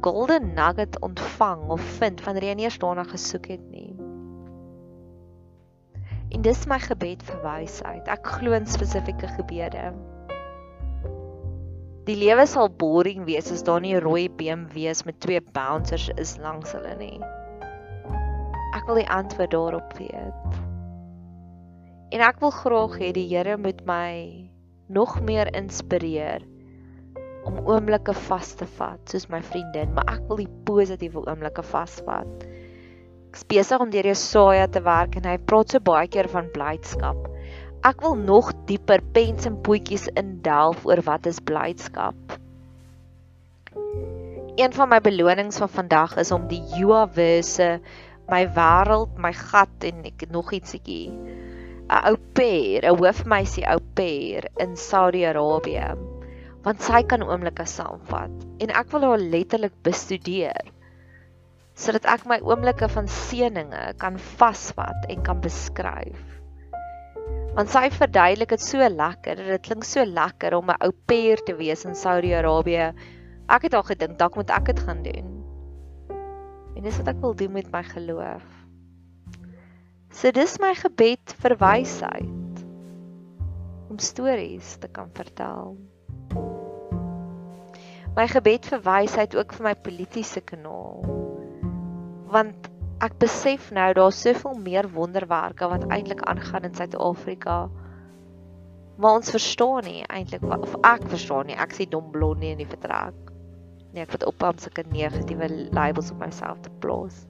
golden 0.00 0.54
nugget 0.54 1.00
ontvang 1.00 1.68
of 1.68 1.80
vind 1.80 2.24
wanneer 2.24 2.44
jy 2.44 2.54
nie 2.54 2.68
eers 2.68 2.78
daarna 2.78 3.04
gesoek 3.04 3.46
het 3.46 3.70
nie. 3.70 3.95
En 6.34 6.42
dis 6.42 6.66
my 6.66 6.78
gebed 6.82 7.22
vir 7.22 7.40
wysheid. 7.44 8.08
Ek 8.10 8.26
glo 8.38 8.56
in 8.56 8.66
spesifieke 8.66 9.28
gebede. 9.36 9.92
Die 12.06 12.16
lewe 12.18 12.46
sal 12.46 12.70
boring 12.70 13.24
wees 13.26 13.50
as 13.50 13.64
daar 13.66 13.80
nie 13.82 13.94
'n 13.94 14.02
rooi 14.02 14.28
BMW's 14.28 15.04
met 15.06 15.20
twee 15.20 15.40
bouncers 15.40 16.10
is 16.16 16.36
langs 16.38 16.72
hulle 16.72 16.94
nie. 16.98 17.18
Ek 18.74 18.86
wil 18.86 19.00
die 19.02 19.10
antwoord 19.10 19.50
daarop 19.50 19.96
weet. 19.98 20.58
En 22.14 22.20
ek 22.20 22.38
wil 22.40 22.50
graag 22.50 22.98
hê 22.98 23.12
die 23.12 23.26
Here 23.28 23.56
moet 23.56 23.82
my 23.86 24.46
nog 24.88 25.20
meer 25.20 25.50
inspireer 25.54 26.42
om 27.46 27.58
oomblikke 27.66 28.14
vas 28.28 28.54
te 28.54 28.66
vat 28.78 29.10
soos 29.10 29.26
my 29.30 29.42
vriendin, 29.42 29.92
maar 29.94 30.06
ek 30.10 30.22
wil 30.28 30.36
die 30.36 30.52
positiewe 30.66 31.22
oomblikke 31.26 31.62
vasvat. 31.62 32.46
Ek's 33.30 33.44
besig 33.50 33.82
om 33.82 33.90
deur 33.90 34.06
Jesaja 34.06 34.66
te 34.72 34.82
werk 34.86 35.16
en 35.18 35.28
hy 35.28 35.36
praat 35.50 35.74
so 35.74 35.82
baie 35.82 36.08
keer 36.08 36.28
van 36.32 36.50
blydskap. 36.54 37.18
Ek 37.86 38.00
wil 38.02 38.16
nog 38.18 38.50
dieper 38.68 39.02
pens 39.14 39.46
en 39.46 39.60
potjies 39.66 40.08
indelf 40.16 40.86
oor 40.88 41.02
wat 41.06 41.26
is 41.30 41.42
blydskap. 41.50 42.36
Een 44.56 44.72
van 44.72 44.88
my 44.88 45.00
belonings 45.04 45.60
van 45.60 45.68
vandag 45.68 46.16
is 46.22 46.32
om 46.32 46.46
die 46.48 46.62
Joaverse 46.78 47.76
my 48.32 48.42
wêreld, 48.56 49.12
my 49.22 49.30
gat 49.36 49.84
en 49.86 50.06
ek 50.08 50.24
nog 50.34 50.54
ietsiekie 50.56 51.10
'n 51.12 52.00
ou 52.10 52.16
pair, 52.34 52.82
'n 52.82 52.96
hoofmeisie 52.98 53.66
ou 53.70 53.78
pair 53.94 54.48
in 54.64 54.74
Saudi-Arabië. 54.76 55.94
Want 56.64 56.82
sy 56.82 57.02
kan 57.06 57.22
oomblikke 57.22 57.66
saamvat 57.66 58.32
en 58.58 58.72
ek 58.80 58.90
wil 58.90 59.06
haar 59.06 59.22
letterlik 59.22 59.76
bestudeer 59.86 60.72
sodat 61.76 62.08
ek 62.08 62.24
my 62.24 62.38
oomblikke 62.40 62.88
van 62.88 63.08
seëninge 63.10 63.82
kan 64.00 64.16
vasvat 64.40 65.06
en 65.12 65.22
kan 65.26 65.42
beskryf. 65.44 66.22
Want 67.56 67.72
sy 67.72 67.86
verduidelik 67.92 68.52
dit 68.52 68.64
so 68.64 68.88
lekker, 68.92 69.40
dit 69.52 69.64
klink 69.64 69.84
so 69.84 70.04
lekker 70.04 70.56
om 70.56 70.70
'n 70.72 70.80
ou 70.84 70.92
pair 71.08 71.40
te 71.44 71.56
wees 71.56 71.84
in 71.84 71.94
Saudi-Arabië. 71.94 72.92
Ek 73.48 73.62
het 73.62 73.74
al 73.74 73.84
gedink 73.84 74.18
dalk 74.18 74.36
moet 74.36 74.50
ek 74.50 74.64
dit 74.72 74.80
gaan 74.80 75.02
doen. 75.02 75.28
En 76.76 76.82
dis 76.82 76.96
wat 76.96 77.08
ek 77.08 77.20
wil 77.20 77.34
doen 77.34 77.52
met 77.52 77.72
my 77.72 77.82
geloof. 77.82 78.44
So 80.10 80.30
dis 80.30 80.58
my 80.58 80.74
gebed 80.74 81.32
vir 81.42 81.56
wysheid 81.56 82.64
om 83.90 83.98
stories 83.98 84.76
te 84.80 84.88
kan 84.88 85.10
vertel. 85.12 85.76
My 88.16 88.26
gebed 88.26 88.64
vir 88.64 88.80
wysheid 88.80 89.36
ook 89.36 89.52
vir 89.52 89.64
my 89.64 89.74
politieke 89.74 90.40
kanaal. 90.40 91.35
Want 92.32 92.70
ek 93.04 93.18
besef 93.20 93.68
nou 93.76 93.90
daar's 93.96 94.20
soveel 94.24 94.56
meer 94.64 94.88
wonderwerke 94.92 95.68
wat 95.68 95.84
eintlik 95.92 96.22
aangaan 96.24 96.68
in 96.68 96.74
Suid-Afrika. 96.74 97.66
Maar 98.96 99.20
ons 99.20 99.30
verstaan 99.30 99.84
nie 99.84 100.02
eintlik 100.08 100.44
of 100.48 100.74
ek 100.80 101.04
verstaan 101.12 101.50
nie. 101.50 101.58
Ek 101.60 101.76
sê 101.76 101.86
dom 101.90 102.10
blondie 102.14 102.54
in 102.54 102.62
die 102.62 102.68
vertrek. 102.68 103.32
Nee, 103.92 104.04
ek 104.04 104.16
het 104.16 104.26
op 104.28 104.42
om 104.44 104.58
sulke 104.60 104.84
negatiewe 104.92 105.48
labels 105.76 106.12
op 106.12 106.20
myself 106.24 106.60
te 106.64 106.72
plaas 106.80 107.24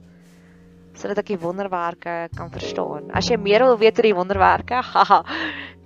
sodat 0.97 1.21
ek 1.21 1.27
die 1.29 1.41
wonderwerke 1.41 2.13
kan 2.33 2.49
verstaan. 2.53 3.11
As 3.13 3.29
jy 3.29 3.37
meer 3.37 3.65
wil 3.67 3.77
weet 3.77 3.99
oor 3.99 4.07
die 4.07 4.17
wonderwerke, 4.17 4.81
haha, 4.93 5.19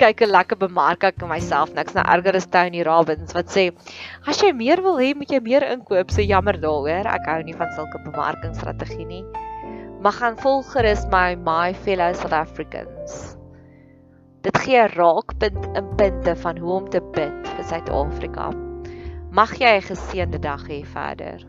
kyk 0.02 0.24
'n 0.26 0.34
lekker 0.34 0.58
bemark 0.58 1.04
ek 1.06 1.22
myself 1.30 1.74
niks 1.78 1.94
nou 1.94 2.04
erger 2.10 2.36
as 2.40 2.48
Tony 2.50 2.82
Robbins 2.88 3.36
wat 3.38 3.54
sê 3.54 3.70
as 4.26 4.42
jy 4.42 4.52
meer 4.52 4.82
wil 4.82 4.98
hê, 4.98 5.14
moet 5.14 5.30
jy 5.30 5.40
meer 5.40 5.62
inkoop. 5.62 6.10
So 6.10 6.26
jammer 6.26 6.58
daaroor. 6.58 7.06
Ek 7.06 7.30
hou 7.30 7.42
nie 7.46 7.54
van 7.54 7.70
sulke 7.78 8.02
bemarkingsstrategie 8.06 9.06
nie. 9.06 9.24
Maar 10.02 10.18
gaan 10.18 10.38
volg 10.42 10.66
gerus 10.74 11.06
my 11.14 11.36
my 11.36 11.74
fellow 11.86 12.14
South 12.18 12.34
Africans. 12.34 13.38
Dit 14.42 14.58
gee 14.58 14.82
'n 14.82 14.90
raakpunt 14.98 15.70
in 15.78 15.96
punte 15.98 16.36
van 16.36 16.58
hoe 16.58 16.74
om 16.82 16.90
te 16.90 17.02
bid 17.14 17.48
vir 17.48 17.64
Suid-Afrika. 17.64 18.50
Mag 19.30 19.54
jy 19.60 19.78
'n 19.78 19.90
geseënde 19.92 20.40
dag 20.40 20.66
hê 20.68 20.82
verder. 20.84 21.46